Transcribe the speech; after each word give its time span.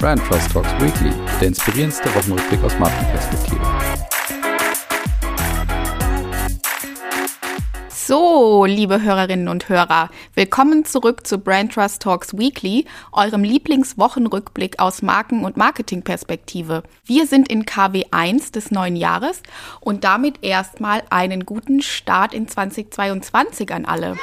Brand 0.00 0.24
Trust 0.24 0.52
Talks 0.52 0.70
Weekly, 0.80 1.12
der 1.40 1.48
inspirierendste 1.48 2.14
Wochenrückblick 2.14 2.62
aus 2.62 2.78
Markenperspektive. 2.78 3.60
So, 7.88 8.64
liebe 8.64 9.02
Hörerinnen 9.02 9.48
und 9.48 9.68
Hörer, 9.68 10.10
willkommen 10.34 10.84
zurück 10.84 11.26
zu 11.26 11.38
Brand 11.38 11.74
Trust 11.74 12.00
Talks 12.02 12.38
Weekly, 12.38 12.84
eurem 13.10 13.42
Lieblingswochenrückblick 13.42 14.78
aus 14.78 15.02
Marken- 15.02 15.44
und 15.44 15.56
Marketingperspektive. 15.56 16.84
Wir 17.04 17.26
sind 17.26 17.48
in 17.48 17.66
KW 17.66 18.04
1 18.12 18.52
des 18.52 18.70
neuen 18.70 18.94
Jahres 18.94 19.42
und 19.80 20.04
damit 20.04 20.44
erstmal 20.44 21.02
einen 21.10 21.44
guten 21.44 21.82
Start 21.82 22.34
in 22.34 22.46
2022 22.46 23.74
an 23.74 23.84
alle. 23.84 24.14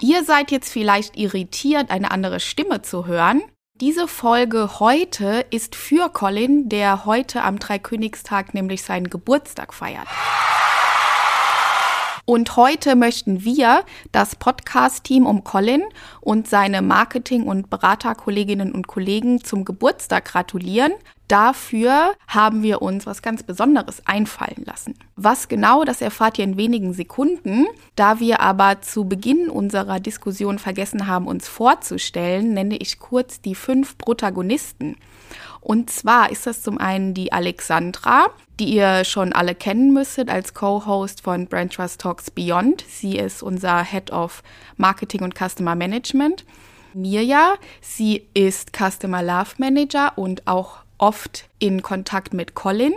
Ihr 0.00 0.24
seid 0.24 0.50
jetzt 0.50 0.70
vielleicht 0.70 1.16
irritiert, 1.16 1.90
eine 1.90 2.10
andere 2.10 2.38
Stimme 2.38 2.82
zu 2.82 3.06
hören. 3.06 3.42
Diese 3.80 4.08
Folge 4.08 4.78
heute 4.78 5.44
ist 5.50 5.74
für 5.74 6.10
Colin, 6.10 6.68
der 6.68 7.06
heute 7.06 7.42
am 7.42 7.58
Dreikönigstag 7.58 8.52
nämlich 8.52 8.82
seinen 8.82 9.08
Geburtstag 9.08 9.72
feiert. 9.72 10.06
Und 12.28 12.56
heute 12.56 12.96
möchten 12.96 13.44
wir 13.44 13.84
das 14.10 14.34
Podcast-Team 14.34 15.26
um 15.26 15.44
Colin 15.44 15.84
und 16.20 16.48
seine 16.48 16.82
Marketing- 16.82 17.44
und 17.44 17.70
Beraterkolleginnen 17.70 18.72
und 18.72 18.88
Kollegen 18.88 19.44
zum 19.44 19.64
Geburtstag 19.64 20.24
gratulieren. 20.24 20.92
Dafür 21.28 22.14
haben 22.26 22.64
wir 22.64 22.82
uns 22.82 23.06
was 23.06 23.22
ganz 23.22 23.44
Besonderes 23.44 24.04
einfallen 24.06 24.64
lassen. 24.64 24.94
Was 25.14 25.46
genau, 25.46 25.84
das 25.84 26.00
erfahrt 26.00 26.36
ihr 26.38 26.44
in 26.44 26.56
wenigen 26.56 26.94
Sekunden. 26.94 27.66
Da 27.94 28.18
wir 28.18 28.40
aber 28.40 28.82
zu 28.82 29.04
Beginn 29.04 29.48
unserer 29.48 30.00
Diskussion 30.00 30.58
vergessen 30.58 31.06
haben, 31.06 31.28
uns 31.28 31.46
vorzustellen, 31.46 32.54
nenne 32.54 32.76
ich 32.76 32.98
kurz 32.98 33.40
die 33.40 33.54
fünf 33.54 33.98
Protagonisten. 33.98 34.96
Und 35.66 35.90
zwar 35.90 36.30
ist 36.30 36.46
das 36.46 36.62
zum 36.62 36.78
einen 36.78 37.12
die 37.12 37.32
Alexandra, 37.32 38.28
die 38.60 38.72
ihr 38.72 39.02
schon 39.02 39.32
alle 39.32 39.56
kennen 39.56 39.92
müsstet 39.92 40.30
als 40.30 40.54
Co-Host 40.54 41.22
von 41.22 41.48
Brand 41.48 41.72
Trust 41.72 42.00
Talks 42.02 42.30
Beyond. 42.30 42.84
Sie 42.88 43.16
ist 43.16 43.42
unser 43.42 43.82
Head 43.82 44.12
of 44.12 44.44
Marketing 44.76 45.22
und 45.24 45.34
Customer 45.34 45.74
Management. 45.74 46.44
Mirja, 46.94 47.56
sie 47.80 48.28
ist 48.32 48.70
Customer 48.76 49.24
Love 49.24 49.54
Manager 49.58 50.12
und 50.14 50.46
auch 50.46 50.84
oft 50.98 51.48
in 51.58 51.82
Kontakt 51.82 52.32
mit 52.32 52.54
Colin. 52.54 52.94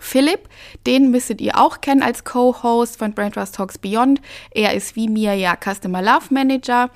Philipp, 0.00 0.48
den 0.88 1.12
müsstet 1.12 1.40
ihr 1.40 1.56
auch 1.56 1.80
kennen 1.80 2.02
als 2.02 2.24
Co-Host 2.24 2.98
von 2.98 3.12
Brand 3.12 3.34
Trust 3.34 3.54
Talks 3.54 3.78
Beyond. 3.78 4.20
Er 4.50 4.74
ist 4.74 4.96
wie 4.96 5.08
mir 5.08 5.34
ja 5.34 5.54
Customer 5.54 6.02
Love 6.02 6.34
Manager. 6.34 6.90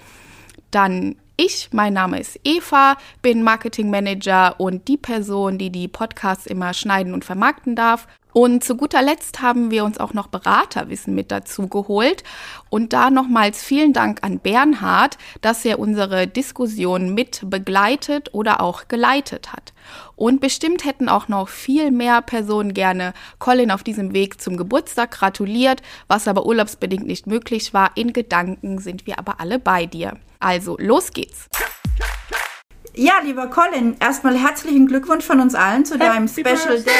Dann 0.72 1.14
ich, 1.36 1.70
mein 1.72 1.92
Name 1.92 2.20
ist 2.20 2.38
Eva, 2.44 2.96
bin 3.22 3.42
Marketing 3.42 3.90
Manager 3.90 4.58
und 4.60 4.88
die 4.88 4.96
Person, 4.96 5.58
die 5.58 5.70
die 5.70 5.88
Podcasts 5.88 6.46
immer 6.46 6.74
schneiden 6.74 7.14
und 7.14 7.24
vermarkten 7.24 7.74
darf. 7.74 8.06
Und 8.32 8.64
zu 8.64 8.76
guter 8.76 9.02
Letzt 9.02 9.42
haben 9.42 9.70
wir 9.70 9.84
uns 9.84 9.98
auch 9.98 10.14
noch 10.14 10.26
Beraterwissen 10.26 11.14
mit 11.14 11.30
dazu 11.30 11.68
geholt. 11.68 12.24
Und 12.70 12.92
da 12.92 13.10
nochmals 13.10 13.62
vielen 13.62 13.92
Dank 13.92 14.20
an 14.22 14.38
Bernhard, 14.38 15.18
dass 15.40 15.64
er 15.64 15.78
unsere 15.78 16.26
Diskussion 16.26 17.14
mit 17.14 17.42
begleitet 17.44 18.30
oder 18.32 18.60
auch 18.60 18.88
geleitet 18.88 19.52
hat. 19.52 19.72
Und 20.16 20.40
bestimmt 20.40 20.84
hätten 20.84 21.08
auch 21.08 21.28
noch 21.28 21.48
viel 21.48 21.90
mehr 21.90 22.22
Personen 22.22 22.74
gerne 22.74 23.12
Colin 23.38 23.70
auf 23.70 23.82
diesem 23.82 24.14
Weg 24.14 24.40
zum 24.40 24.56
Geburtstag 24.56 25.10
gratuliert, 25.10 25.82
was 26.08 26.28
aber 26.28 26.46
urlaubsbedingt 26.46 27.06
nicht 27.06 27.26
möglich 27.26 27.74
war. 27.74 27.90
In 27.96 28.12
Gedanken 28.12 28.78
sind 28.78 29.06
wir 29.06 29.18
aber 29.18 29.40
alle 29.40 29.58
bei 29.58 29.86
dir. 29.86 30.16
Also, 30.38 30.76
los 30.78 31.12
geht's. 31.12 31.48
Ja, 32.30 32.41
lieber 33.24 33.46
Colin, 33.46 33.96
erstmal 34.00 34.36
herzlichen 34.36 34.86
Glückwunsch 34.86 35.24
von 35.24 35.40
uns 35.40 35.54
allen 35.54 35.84
zu 35.84 35.98
deinem 35.98 36.26
Happy 36.26 36.40
Special 36.40 36.76
Birthday. 36.76 36.84
Day. 36.84 36.92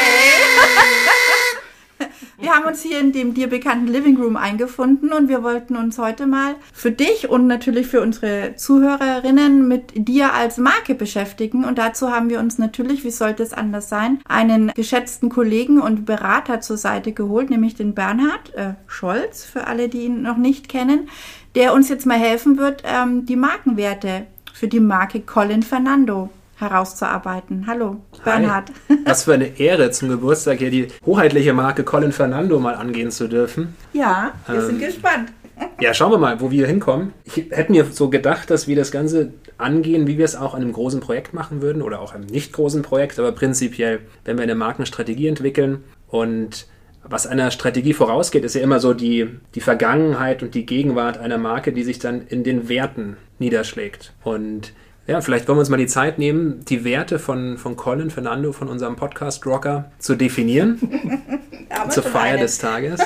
Wir 2.39 2.51
haben 2.51 2.65
uns 2.65 2.83
hier 2.83 2.99
in 2.99 3.13
dem 3.13 3.35
dir 3.35 3.49
bekannten 3.49 3.87
Living 3.87 4.17
Room 4.17 4.37
eingefunden 4.37 5.13
und 5.13 5.29
wir 5.29 5.45
wollten 5.45 5.77
uns 5.77 5.97
heute 5.99 6.27
mal 6.27 6.57
für 6.73 6.91
dich 6.91 7.29
und 7.29 7.47
natürlich 7.47 7.87
für 7.87 8.01
unsere 8.01 8.57
Zuhörerinnen 8.57 9.69
mit 9.69 9.93
dir 9.95 10.33
als 10.33 10.59
Marke 10.59 10.97
beschäftigen. 10.97 11.65
Und 11.65 11.79
dazu 11.79 12.11
haben 12.11 12.31
wir 12.31 12.41
uns 12.41 12.59
natürlich, 12.59 13.05
wie 13.05 13.13
sollte 13.13 13.45
es 13.45 13.53
anders 13.53 13.89
sein, 13.89 14.19
einen 14.27 14.73
geschätzten 14.75 15.29
Kollegen 15.29 15.81
und 15.81 16.05
Berater 16.05 16.61
zur 16.61 16.79
Seite 16.79 17.13
geholt, 17.13 17.49
nämlich 17.49 17.77
den 17.77 17.95
Bernhard 17.95 18.53
äh, 18.55 18.75
Scholz, 18.89 19.45
für 19.45 19.69
alle, 19.69 19.89
die 19.89 20.07
ihn 20.07 20.23
noch 20.23 20.37
nicht 20.37 20.69
kennen, 20.69 21.09
der 21.55 21.73
uns 21.73 21.89
jetzt 21.89 22.07
mal 22.07 22.19
helfen 22.19 22.59
wird, 22.59 22.83
ähm, 22.85 23.25
die 23.25 23.37
Markenwerte 23.37 24.27
für 24.63 24.69
die 24.69 24.79
Marke 24.79 25.23
Colin 25.23 25.65
Fernando 25.65 26.31
herauszuarbeiten. 26.55 27.67
Hallo, 27.67 27.97
Bernhard. 28.23 28.71
Hi. 28.89 28.97
Was 29.05 29.25
für 29.25 29.35
eine 29.35 29.59
Ehre, 29.59 29.91
zum 29.91 30.09
Geburtstag 30.09 30.59
hier 30.61 30.71
die 30.71 30.87
hoheitliche 31.05 31.53
Marke 31.53 31.83
Colin 31.83 32.13
Fernando 32.13 32.61
mal 32.61 32.77
angehen 32.77 33.11
zu 33.11 33.27
dürfen. 33.27 33.75
Ja, 33.93 34.31
wir 34.47 34.55
Ähm, 34.61 34.67
sind 34.67 34.79
gespannt. 34.79 35.33
Ja, 35.81 35.93
schauen 35.93 36.13
wir 36.13 36.19
mal, 36.19 36.41
wo 36.41 36.53
wir 36.53 36.69
hinkommen. 36.69 37.13
Ich 37.25 37.39
hätte 37.51 37.73
mir 37.73 37.87
so 37.87 38.09
gedacht, 38.09 38.51
dass 38.51 38.69
wir 38.69 38.77
das 38.77 38.93
Ganze 38.93 39.33
angehen, 39.59 40.07
wie 40.07 40.17
wir 40.17 40.25
es 40.25 40.37
auch 40.37 40.55
an 40.55 40.63
einem 40.63 40.73
großen 40.73 41.01
Projekt 41.01 41.35
machen 41.35 41.61
würden 41.61 41.83
oder 41.83 41.99
auch 42.01 42.15
einem 42.15 42.27
nicht 42.27 42.53
großen 42.53 42.83
Projekt, 42.83 43.19
aber 43.19 43.33
prinzipiell, 43.33 43.99
wenn 44.25 44.37
wir 44.37 44.45
eine 44.45 44.55
Markenstrategie 44.55 45.27
entwickeln 45.27 45.83
und 46.07 46.69
was 47.05 47.27
einer 47.27 47.51
Strategie 47.51 47.95
vorausgeht, 47.95 48.45
ist 48.45 48.55
ja 48.55 48.61
immer 48.61 48.79
so 48.79 48.95
die, 48.95 49.29
die 49.57 49.61
Vergangenheit 49.61 50.45
und 50.45 50.55
die 50.55 50.65
Gegenwart 50.65 51.19
einer 51.19 51.37
Marke, 51.39 51.73
die 51.73 51.83
sich 51.83 51.99
dann 51.99 52.23
in 52.29 52.45
den 52.45 52.69
Werten 52.69 53.17
niederschlägt. 53.43 54.13
Und 54.25 54.73
ja, 55.07 55.21
vielleicht 55.21 55.49
wollen 55.49 55.57
wir 55.57 55.61
uns 55.61 55.69
mal 55.69 55.77
die 55.77 55.87
Zeit 55.87 56.19
nehmen, 56.19 56.65
die 56.65 56.85
Werte 56.85 57.19
von, 57.19 57.59
von 57.59 57.77
Colin 57.77 58.11
Fernando, 58.11 58.53
von 58.53 58.69
unserem 58.69 58.97
Podcast 58.97 59.45
Rocker, 59.45 59.91
zu 59.99 60.15
definieren 60.15 60.81
zur 61.91 62.03
Feier 62.05 62.39
des 62.39 62.59
Tages. 62.59 63.01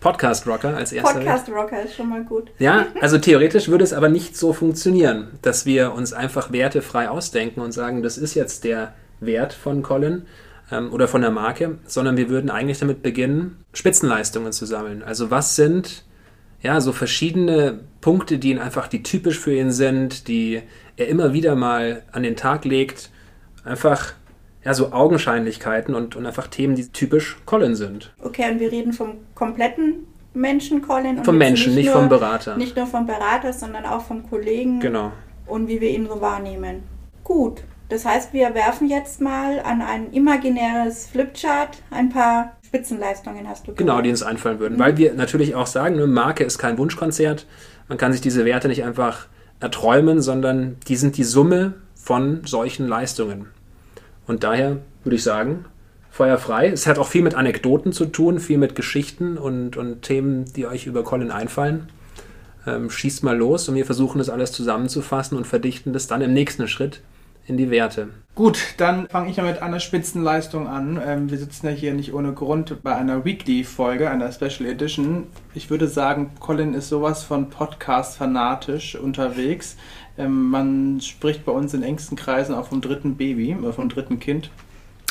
Podcast 0.00 0.46
Rocker 0.46 0.76
als 0.76 0.92
erster. 0.92 1.14
Podcast 1.14 1.48
Rocker 1.50 1.82
ist 1.82 1.96
schon 1.96 2.08
mal 2.08 2.24
gut. 2.24 2.50
Ja, 2.58 2.86
also 3.00 3.18
theoretisch 3.18 3.68
würde 3.68 3.84
es 3.84 3.92
aber 3.92 4.08
nicht 4.08 4.36
so 4.36 4.52
funktionieren, 4.52 5.28
dass 5.42 5.66
wir 5.66 5.92
uns 5.92 6.12
einfach 6.12 6.52
Werte 6.52 6.82
frei 6.82 7.10
ausdenken 7.10 7.60
und 7.60 7.72
sagen, 7.72 8.02
das 8.02 8.16
ist 8.16 8.34
jetzt 8.34 8.64
der 8.64 8.94
Wert 9.20 9.52
von 9.52 9.82
Colin 9.82 10.22
ähm, 10.70 10.92
oder 10.92 11.08
von 11.08 11.20
der 11.20 11.30
Marke, 11.30 11.78
sondern 11.86 12.16
wir 12.16 12.30
würden 12.30 12.48
eigentlich 12.48 12.78
damit 12.78 13.02
beginnen, 13.02 13.64
Spitzenleistungen 13.72 14.52
zu 14.52 14.66
sammeln. 14.66 15.02
Also 15.02 15.30
was 15.30 15.56
sind 15.56 16.04
ja 16.60 16.80
so 16.80 16.92
verschiedene 16.92 17.80
Punkte, 18.00 18.38
die 18.38 18.50
ihn 18.50 18.58
einfach, 18.58 18.88
die 18.88 19.02
typisch 19.02 19.38
für 19.38 19.54
ihn 19.54 19.70
sind, 19.70 20.28
die 20.28 20.62
er 20.96 21.08
immer 21.08 21.32
wieder 21.32 21.54
mal 21.54 22.02
an 22.12 22.22
den 22.22 22.36
Tag 22.36 22.64
legt, 22.64 23.10
einfach 23.64 24.14
ja 24.64 24.74
so 24.74 24.92
Augenscheinlichkeiten 24.92 25.94
und, 25.94 26.16
und 26.16 26.26
einfach 26.26 26.48
Themen, 26.48 26.74
die 26.74 26.88
typisch 26.88 27.36
Colin 27.46 27.74
sind. 27.76 28.12
Okay, 28.20 28.50
und 28.50 28.60
wir 28.60 28.72
reden 28.72 28.92
vom 28.92 29.12
kompletten 29.34 30.06
Menschen, 30.34 30.82
Colin. 30.82 31.18
Und 31.18 31.24
Vom 31.24 31.38
Menschen, 31.38 31.74
nicht 31.74 31.86
nur, 31.86 31.94
vom 31.94 32.08
Berater. 32.08 32.56
Nicht 32.56 32.76
nur 32.76 32.86
vom 32.86 33.06
Berater, 33.06 33.52
sondern 33.52 33.84
auch 33.86 34.02
vom 34.02 34.28
Kollegen 34.28 34.80
Genau. 34.80 35.12
und 35.46 35.68
wie 35.68 35.80
wir 35.80 35.90
ihn 35.90 36.06
so 36.06 36.20
wahrnehmen. 36.20 36.82
Gut, 37.24 37.62
das 37.88 38.04
heißt, 38.04 38.32
wir 38.32 38.54
werfen 38.54 38.88
jetzt 38.88 39.20
mal 39.20 39.60
an 39.60 39.80
ein 39.80 40.12
imaginäres 40.12 41.06
Flipchart 41.06 41.82
ein 41.90 42.10
paar 42.10 42.56
Spitzenleistungen, 42.68 43.48
hast 43.48 43.66
du 43.66 43.74
Genau, 43.74 44.02
die 44.02 44.10
uns 44.10 44.22
einfallen 44.22 44.60
würden. 44.60 44.78
Weil 44.78 44.98
wir 44.98 45.14
natürlich 45.14 45.54
auch 45.54 45.66
sagen, 45.66 45.94
eine 45.94 46.06
Marke 46.06 46.44
ist 46.44 46.58
kein 46.58 46.76
Wunschkonzert. 46.76 47.46
Man 47.88 47.96
kann 47.96 48.12
sich 48.12 48.20
diese 48.20 48.44
Werte 48.44 48.68
nicht 48.68 48.84
einfach 48.84 49.26
erträumen, 49.58 50.20
sondern 50.20 50.76
die 50.86 50.96
sind 50.96 51.16
die 51.16 51.24
Summe 51.24 51.74
von 51.94 52.42
solchen 52.44 52.86
Leistungen. 52.86 53.46
Und 54.26 54.44
daher 54.44 54.76
würde 55.02 55.16
ich 55.16 55.22
sagen, 55.22 55.64
Feuer 56.10 56.36
frei. 56.36 56.68
Es 56.68 56.86
hat 56.86 56.98
auch 56.98 57.06
viel 57.06 57.22
mit 57.22 57.34
Anekdoten 57.34 57.92
zu 57.92 58.04
tun, 58.04 58.38
viel 58.38 58.58
mit 58.58 58.74
Geschichten 58.74 59.38
und, 59.38 59.76
und 59.76 60.02
Themen, 60.02 60.44
die 60.54 60.66
euch 60.66 60.86
über 60.86 61.04
Colin 61.04 61.30
einfallen. 61.30 61.88
Ähm, 62.66 62.90
schießt 62.90 63.24
mal 63.24 63.36
los 63.36 63.68
und 63.68 63.76
wir 63.76 63.86
versuchen 63.86 64.18
das 64.18 64.28
alles 64.28 64.52
zusammenzufassen 64.52 65.38
und 65.38 65.46
verdichten 65.46 65.94
das 65.94 66.06
dann 66.06 66.20
im 66.20 66.34
nächsten 66.34 66.68
Schritt 66.68 67.00
in 67.48 67.56
die 67.56 67.70
Werte. 67.70 68.08
Gut, 68.34 68.58
dann 68.76 69.08
fange 69.08 69.30
ich 69.30 69.36
mal 69.38 69.46
mit 69.50 69.62
einer 69.62 69.80
Spitzenleistung 69.80 70.68
an. 70.68 71.00
Ähm, 71.04 71.28
wir 71.28 71.38
sitzen 71.38 71.66
ja 71.66 71.72
hier 71.72 71.92
nicht 71.92 72.14
ohne 72.14 72.32
Grund 72.32 72.84
bei 72.84 72.94
einer 72.94 73.24
Weekly-Folge, 73.24 74.08
einer 74.08 74.30
Special 74.30 74.68
Edition. 74.68 75.26
Ich 75.54 75.70
würde 75.70 75.88
sagen, 75.88 76.30
Colin 76.38 76.74
ist 76.74 76.88
sowas 76.88 77.24
von 77.24 77.50
Podcast-fanatisch 77.50 78.94
unterwegs. 78.94 79.76
Ähm, 80.16 80.50
man 80.50 81.00
spricht 81.00 81.44
bei 81.44 81.52
uns 81.52 81.74
in 81.74 81.82
engsten 81.82 82.16
Kreisen 82.16 82.54
auch 82.54 82.68
vom 82.68 82.80
dritten 82.80 83.16
Baby, 83.16 83.56
oder 83.60 83.72
vom 83.72 83.88
dritten 83.88 84.20
Kind. 84.20 84.50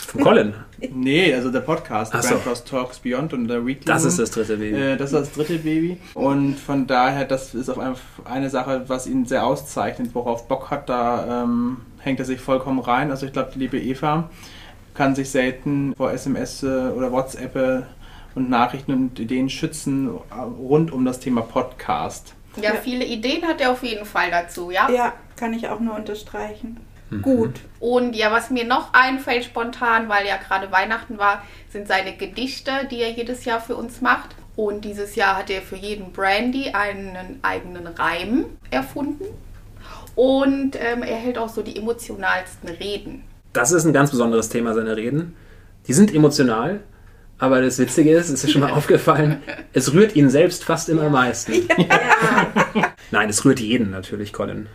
Von 0.07 0.22
Colin. 0.22 0.54
Nee, 0.94 1.33
also 1.33 1.51
der 1.51 1.60
Podcast, 1.60 2.13
Ach 2.16 2.24
so. 2.24 2.38
Brand 2.38 2.66
Talks 2.66 3.00
Beyond 3.00 3.33
und 3.33 3.50
der 3.50 3.66
Weekly. 3.66 3.83
Das 3.86 4.06
ist 4.06 4.19
das 4.19 4.31
dritte 4.31 4.56
Baby. 4.56 4.78
Äh, 4.78 4.95
das 4.95 5.12
ist 5.12 5.19
das 5.19 5.33
dritte 5.33 5.57
Baby. 5.57 5.98
Und 6.13 6.57
von 6.57 6.88
daher, 6.88 7.25
das 7.25 7.54
ist 7.54 7.69
auch 7.69 7.78
einfach 7.78 8.01
eine 8.24 8.50
Sache, 8.50 8.86
was 8.88 9.06
ihn 9.06 9.25
sehr 9.25 9.45
auszeichnet, 9.45 10.12
worauf 10.13 10.48
Bock 10.48 10.72
hat. 10.72 10.88
Da 10.88 11.44
ähm, 11.44 11.78
hängt 12.07 12.19
er 12.19 12.25
sich 12.25 12.39
vollkommen 12.39 12.80
rein. 12.80 13.12
Also 13.12 13.25
ich 13.25 13.33
glaube, 13.33 13.51
die 13.54 13.59
liebe 13.59 13.80
Eva 13.80 14.30
kann 14.95 15.13
sich 15.13 15.30
selten 15.30 15.94
vor 15.95 16.12
SMS 16.12 16.63
äh, 16.63 16.65
oder 16.65 17.12
WhatsApp 17.12 17.56
äh, 17.56 17.81
und 18.33 18.50
Nachrichten 18.50 18.94
und 18.94 19.19
Ideen 19.19 19.50
schützen 19.50 20.09
äh, 20.31 20.42
rund 20.42 20.92
um 20.92 21.06
das 21.06 21.19
Thema 21.19 21.42
Podcast. 21.42 22.33
Ja, 22.59 22.71
viele 22.74 23.06
Ideen 23.06 23.45
hat 23.45 23.62
er 23.62 23.71
auf 23.71 23.83
jeden 23.83 24.06
Fall 24.06 24.31
dazu, 24.31 24.71
ja? 24.71 24.89
Ja, 24.89 25.13
kann 25.36 25.54
ich 25.54 25.68
auch 25.68 25.80
nur 25.80 25.95
unterstreichen. 25.95 26.80
gut. 27.21 27.59
Und 27.80 28.15
ja, 28.15 28.31
was 28.31 28.50
mir 28.50 28.65
noch 28.65 28.94
einfällt 28.94 29.45
spontan, 29.45 30.09
weil 30.09 30.25
ja 30.25 30.38
gerade 30.38 30.71
Weihnachten 30.71 31.19
war, 31.19 31.44
sind 31.69 31.88
seine 31.88 32.15
Gedichte, 32.18 32.71
die 32.89 33.01
er 33.01 33.12
jedes 33.12 33.45
Jahr 33.45 33.62
für 33.62 33.75
uns 33.75 34.01
macht. 34.01 34.36
Und 34.56 34.86
dieses 34.86 35.15
Jahr 35.15 35.38
hat 35.38 35.51
er 35.51 35.62
für 35.62 35.75
jeden 35.75 36.12
Brandy 36.12 36.71
einen 36.71 37.39
eigenen 37.44 37.86
Reim 37.86 38.45
erfunden. 38.71 39.25
Und 40.18 40.75
ähm, 40.75 41.04
er 41.04 41.16
hält 41.16 41.38
auch 41.38 41.48
so 41.48 41.62
die 41.62 41.78
emotionalsten 41.78 42.69
Reden. 42.69 43.24
Das 43.54 43.72
ist 43.72 43.86
ein 43.86 43.94
ganz 43.94 44.10
besonderes 44.10 44.50
Thema, 44.50 44.74
seine 44.74 44.98
Reden. 44.98 45.36
Die 45.88 45.94
sind 45.94 46.12
emotional, 46.12 46.80
aber 47.38 47.62
das 47.62 47.78
Witzige 47.78 48.12
ist, 48.14 48.30
es 48.30 48.44
ist 48.44 48.52
schon 48.52 48.62
mal 48.62 48.72
aufgefallen, 48.74 49.44
es 49.74 49.94
rührt 49.94 50.16
ihn 50.16 50.31
selbst 50.31 50.64
fast 50.64 50.90
immer 50.90 51.04
am 51.04 51.12
meisten. 51.12 51.54
Nein, 53.12 53.30
es 53.30 53.46
rührt 53.46 53.60
jeden 53.60 53.92
natürlich, 53.92 54.34
Colin. 54.34 54.68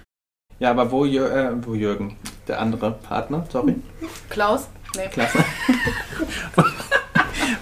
Ja, 0.61 0.71
aber 0.71 0.93
wo, 0.93 1.05
Jür 1.05 1.35
äh, 1.35 1.67
wo 1.67 1.75
Jürgen, 1.75 2.19
der 2.47 2.61
andere 2.61 2.93
Partner, 2.93 3.44
sorry, 3.50 3.75
Klaus? 4.31 4.69
Nee. 4.97 5.09
klasse. 5.09 5.44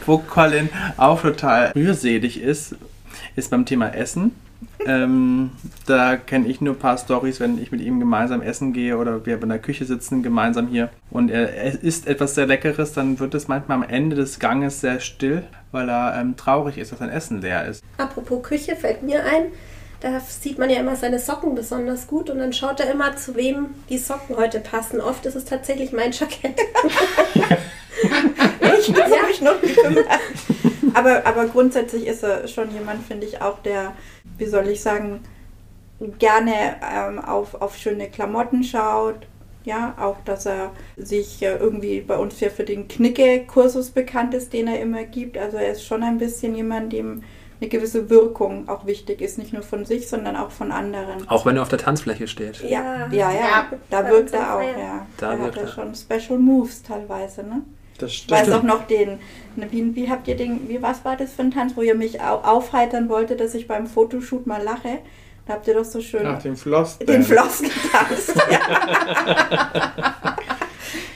wo 0.04 0.18
Colin 0.18 0.68
auch 0.98 1.22
total 1.22 1.72
rührselig 1.74 2.42
ist, 2.42 2.76
ist 3.36 3.50
beim 3.50 3.64
Thema 3.64 3.94
Essen. 3.94 4.32
Ähm, 4.86 5.50
da 5.86 6.16
kenne 6.16 6.48
ich 6.48 6.60
nur 6.60 6.74
ein 6.74 6.78
paar 6.78 6.98
Stories, 6.98 7.40
wenn 7.40 7.60
ich 7.62 7.70
mit 7.72 7.80
ihm 7.80 8.00
gemeinsam 8.00 8.42
essen 8.42 8.72
gehe 8.72 8.96
oder 8.96 9.26
wir 9.26 9.42
in 9.42 9.48
der 9.48 9.58
Küche 9.58 9.84
sitzen 9.84 10.22
gemeinsam 10.22 10.68
hier 10.68 10.90
und 11.10 11.30
er, 11.30 11.54
er 11.54 11.82
isst 11.82 12.06
etwas 12.06 12.34
sehr 12.34 12.46
Leckeres, 12.46 12.92
dann 12.92 13.18
wird 13.18 13.34
es 13.34 13.48
manchmal 13.48 13.78
am 13.78 13.82
Ende 13.82 14.16
des 14.16 14.38
Ganges 14.38 14.80
sehr 14.80 15.00
still, 15.00 15.44
weil 15.72 15.88
er 15.88 16.18
ähm, 16.18 16.36
traurig 16.36 16.78
ist, 16.78 16.92
dass 16.92 16.98
sein 16.98 17.10
Essen 17.10 17.40
leer 17.40 17.66
ist. 17.66 17.82
Apropos 17.98 18.42
Küche 18.42 18.76
fällt 18.76 19.02
mir 19.02 19.24
ein, 19.24 19.46
da 20.00 20.18
sieht 20.20 20.58
man 20.58 20.70
ja 20.70 20.80
immer 20.80 20.96
seine 20.96 21.18
Socken 21.18 21.54
besonders 21.54 22.06
gut 22.06 22.30
und 22.30 22.38
dann 22.38 22.52
schaut 22.52 22.80
er 22.80 22.90
immer, 22.90 23.16
zu 23.16 23.36
wem 23.36 23.74
die 23.90 23.98
Socken 23.98 24.36
heute 24.36 24.60
passen. 24.60 25.00
Oft 25.00 25.26
ist 25.26 25.34
es 25.34 25.44
tatsächlich 25.44 25.92
mein 25.92 26.12
Jackett. 26.12 26.58
Ich 28.90 29.18
habe 29.18 29.26
mich 29.28 29.40
noch 29.40 29.60
gekümmert. 29.60 30.06
Aber, 30.94 31.24
aber 31.26 31.46
grundsätzlich 31.46 32.06
ist 32.06 32.22
er 32.24 32.48
schon 32.48 32.72
jemand, 32.72 33.04
finde 33.06 33.26
ich, 33.26 33.40
auch 33.40 33.60
der, 33.60 33.92
wie 34.38 34.46
soll 34.46 34.66
ich 34.68 34.80
sagen, 34.82 35.20
gerne 36.18 36.76
ähm, 36.82 37.18
auf, 37.18 37.60
auf 37.60 37.76
schöne 37.76 38.08
Klamotten 38.08 38.64
schaut. 38.64 39.26
Ja, 39.64 39.94
auch, 40.00 40.16
dass 40.24 40.46
er 40.46 40.70
sich 40.96 41.42
äh, 41.42 41.56
irgendwie 41.56 42.00
bei 42.00 42.16
uns 42.16 42.40
ja 42.40 42.48
für 42.48 42.64
den 42.64 42.88
Knicke-Kursus 42.88 43.90
bekannt 43.90 44.32
ist, 44.32 44.52
den 44.54 44.66
er 44.68 44.80
immer 44.80 45.04
gibt. 45.04 45.36
Also 45.36 45.58
er 45.58 45.72
ist 45.72 45.84
schon 45.84 46.02
ein 46.02 46.16
bisschen 46.16 46.54
jemand, 46.54 46.92
dem 46.94 47.22
eine 47.60 47.68
gewisse 47.68 48.08
Wirkung 48.08 48.70
auch 48.70 48.86
wichtig 48.86 49.20
ist, 49.20 49.36
nicht 49.36 49.52
nur 49.52 49.62
von 49.62 49.84
sich, 49.84 50.08
sondern 50.08 50.34
auch 50.34 50.50
von 50.50 50.72
anderen. 50.72 51.28
Auch 51.28 51.44
wenn 51.44 51.56
er 51.56 51.62
auf 51.62 51.68
der 51.68 51.78
Tanzfläche 51.78 52.26
steht. 52.26 52.62
Ja, 52.62 53.06
Ja, 53.10 53.30
ja, 53.30 53.32
Ja, 53.32 53.66
da 53.90 54.08
wirkt 54.08 54.32
er 54.32 54.56
auch, 54.56 54.62
ja. 54.62 55.06
Da 55.18 55.32
Da, 55.36 55.38
wirkt 55.38 55.56
hat 55.56 55.62
er 55.64 55.68
er. 55.68 55.68
schon 55.68 55.94
Special 55.94 56.38
Moves 56.38 56.82
teilweise, 56.82 57.42
ne? 57.42 57.60
Das 58.02 58.10
Ich 58.12 58.30
weiß 58.30 58.40
stimmt. 58.42 58.56
auch 58.56 58.62
noch 58.62 58.86
den, 58.86 59.18
ne, 59.56 59.66
wie, 59.70 59.94
wie 59.94 60.08
habt 60.10 60.26
ihr 60.28 60.36
den, 60.36 60.68
wie 60.68 60.80
was 60.82 61.04
war 61.04 61.16
das 61.16 61.32
für 61.32 61.42
ein 61.42 61.50
Tanz, 61.50 61.72
wo 61.76 61.82
ihr 61.82 61.94
mich 61.94 62.20
au- 62.20 62.40
aufheitern 62.42 63.08
wollte, 63.08 63.36
dass 63.36 63.54
ich 63.54 63.66
beim 63.68 63.86
Fotoshoot 63.86 64.46
mal 64.46 64.62
lache? 64.62 64.98
Da 65.46 65.54
habt 65.54 65.66
ihr 65.66 65.74
doch 65.74 65.84
so 65.84 66.00
schön 66.00 66.22
Nach 66.22 66.40
dem 66.42 66.56
Floss. 66.56 66.98
den 66.98 67.22
Floss 67.22 67.60
getanzt. 67.62 68.34
ja. 68.50 68.60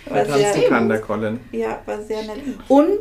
war, 0.06 0.24
Tanzen 0.24 0.52
sehr, 0.60 0.68
kann 0.68 0.88
der 0.88 1.00
Colin. 1.00 1.40
ja, 1.52 1.78
war 1.86 2.00
sehr 2.02 2.22
nett. 2.22 2.40
Und, 2.68 2.98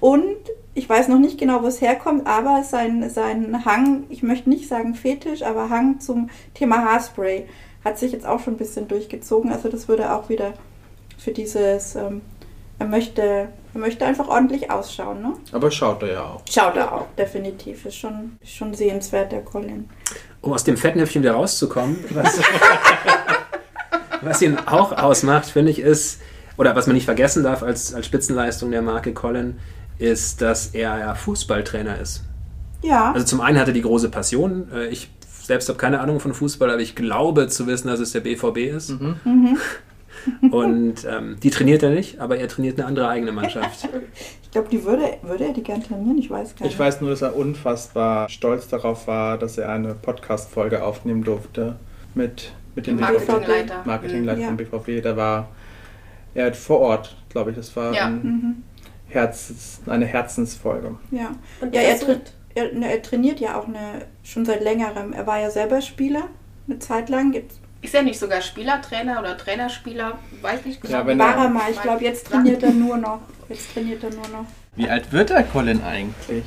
und, 0.00 0.36
ich 0.74 0.88
weiß 0.88 1.08
noch 1.08 1.18
nicht 1.18 1.38
genau, 1.38 1.62
wo 1.62 1.66
es 1.66 1.80
herkommt, 1.80 2.26
aber 2.26 2.62
sein, 2.64 3.08
sein 3.10 3.64
Hang, 3.64 4.04
ich 4.08 4.22
möchte 4.22 4.48
nicht 4.48 4.68
sagen 4.68 4.94
Fetisch, 4.94 5.42
aber 5.42 5.68
Hang 5.70 6.00
zum 6.00 6.30
Thema 6.54 6.78
Haarspray 6.84 7.46
hat 7.84 7.98
sich 7.98 8.12
jetzt 8.12 8.26
auch 8.26 8.40
schon 8.40 8.54
ein 8.54 8.58
bisschen 8.58 8.88
durchgezogen. 8.88 9.52
Also 9.52 9.68
das 9.68 9.88
würde 9.88 10.12
auch 10.14 10.28
wieder 10.28 10.54
für 11.18 11.32
dieses, 11.32 11.94
ähm, 11.94 12.22
er 12.78 12.86
möchte, 12.86 13.22
er 13.22 13.80
möchte 13.80 14.04
einfach 14.04 14.28
ordentlich 14.28 14.70
ausschauen, 14.70 15.22
ne? 15.22 15.32
Aber 15.52 15.70
schaut 15.70 16.02
er 16.02 16.12
ja 16.12 16.22
auch. 16.24 16.42
Schaut 16.50 16.76
er 16.76 16.92
auch, 16.92 17.06
definitiv. 17.16 17.84
Ist 17.86 17.96
schon, 17.96 18.36
ist 18.40 18.52
schon 18.54 18.74
sehenswert, 18.74 19.32
der 19.32 19.42
Colin. 19.42 19.88
Um 20.40 20.52
aus 20.52 20.64
dem 20.64 20.76
Fettnäpfchen 20.76 21.22
wieder 21.22 21.32
rauszukommen, 21.34 21.96
was, 22.10 22.40
was 24.22 24.42
ihn 24.42 24.58
auch 24.66 24.92
ausmacht, 24.92 25.46
finde 25.46 25.70
ich, 25.70 25.78
ist, 25.78 26.20
oder 26.56 26.74
was 26.76 26.86
man 26.86 26.94
nicht 26.94 27.04
vergessen 27.04 27.42
darf 27.44 27.62
als, 27.62 27.94
als 27.94 28.06
Spitzenleistung 28.06 28.70
der 28.70 28.82
Marke 28.82 29.12
Colin, 29.14 29.58
ist, 29.98 30.42
dass 30.42 30.68
er 30.68 30.98
ja 30.98 31.14
Fußballtrainer 31.14 31.98
ist. 31.98 32.24
Ja, 32.82 33.12
Also 33.12 33.24
zum 33.26 33.40
einen 33.40 33.58
hat 33.60 33.68
er 33.68 33.74
die 33.74 33.82
große 33.82 34.08
Passion. 34.10 34.68
äh, 34.74 34.86
Ich 34.88 35.10
selbst 35.44 35.68
habe 35.68 35.78
keine 35.78 36.00
Ahnung 36.00 36.18
von 36.18 36.34
Fußball, 36.34 36.70
aber 36.70 36.80
ich 36.80 36.94
glaube 36.96 37.46
zu 37.48 37.66
wissen, 37.68 37.86
dass 37.88 38.00
es 38.00 38.10
der 38.12 38.20
BVB 38.20 38.56
ist. 38.74 38.92
Und 40.50 41.04
ähm, 41.08 41.36
die 41.42 41.50
trainiert 41.50 41.82
er 41.82 41.90
nicht, 41.90 42.18
aber 42.20 42.36
er 42.38 42.48
trainiert 42.48 42.78
eine 42.78 42.86
andere 42.86 43.08
eigene 43.08 43.32
Mannschaft. 43.32 43.88
ich 44.42 44.50
glaube, 44.50 44.68
die 44.70 44.84
würde, 44.84 45.04
würde 45.22 45.46
er 45.46 45.52
die 45.52 45.62
gern 45.62 45.82
trainieren, 45.82 46.18
ich 46.18 46.30
weiß 46.30 46.54
gar 46.56 46.64
nicht. 46.64 46.74
Ich 46.74 46.78
weiß 46.78 47.00
nur, 47.00 47.10
dass 47.10 47.22
er 47.22 47.34
unfassbar 47.36 48.28
stolz 48.28 48.68
darauf 48.68 49.06
war, 49.06 49.38
dass 49.38 49.58
er 49.58 49.68
eine 49.70 49.94
Podcast-Folge 49.94 50.84
aufnehmen 50.84 51.24
durfte 51.24 51.76
mit, 52.14 52.52
mit 52.74 52.86
dem. 52.86 53.00
Marketingleiter. 53.00 53.82
Marketingleiter 53.84 54.40
Ja. 54.40 54.46
vom 54.48 54.56
BVB. 54.56 55.02
Da 55.02 55.16
war 55.16 55.48
er 56.34 56.46
hat 56.46 56.56
vor 56.56 56.80
Ort, 56.80 57.16
glaube 57.28 57.50
ich, 57.50 57.56
das 57.56 57.74
war 57.76 57.92
Ja. 57.94 58.06
ein 58.06 58.22
Mhm. 58.22 58.62
Herz, 59.08 59.80
eine 59.86 60.06
Herzensfolge. 60.06 60.96
Ja, 61.10 61.32
Und 61.60 61.74
ja 61.74 61.82
er, 61.82 61.98
tra 62.00 62.14
er, 62.54 62.72
er 62.72 63.02
trainiert 63.02 63.40
ja 63.40 63.58
auch 63.58 63.66
eine, 63.68 64.06
schon 64.22 64.44
seit 64.46 64.62
längerem. 64.62 65.12
Er 65.12 65.26
war 65.26 65.38
ja 65.40 65.50
selber 65.50 65.82
Spieler, 65.82 66.28
eine 66.66 66.78
Zeit 66.78 67.08
lang. 67.10 67.32
Jetzt 67.34 67.60
Ist 67.82 67.94
er 67.94 68.02
nicht 68.02 68.18
sogar 68.18 68.40
Spielertrainer 68.40 69.18
oder 69.20 69.36
Trainerspieler? 69.36 70.18
Weiß 70.40 70.64
nicht 70.64 70.80
genau. 70.80 70.94
Ja, 70.98 71.06
wenn 71.06 71.18
war 71.18 71.36
er- 71.36 71.42
er 71.44 71.48
mal. 71.50 71.70
Ich 71.70 71.82
glaube, 71.82 72.02
jetzt 72.04 72.26
trainiert 72.28 72.62
er 72.62 72.70
nur 72.70 72.96
noch. 72.96 73.20
Jetzt 73.48 73.74
trainiert 73.74 74.02
er 74.04 74.10
nur 74.10 74.28
noch. 74.28 74.46
Wie 74.76 74.88
alt 74.88 75.12
wird 75.12 75.30
der 75.30 75.42
Colin 75.42 75.82
eigentlich? 75.82 76.44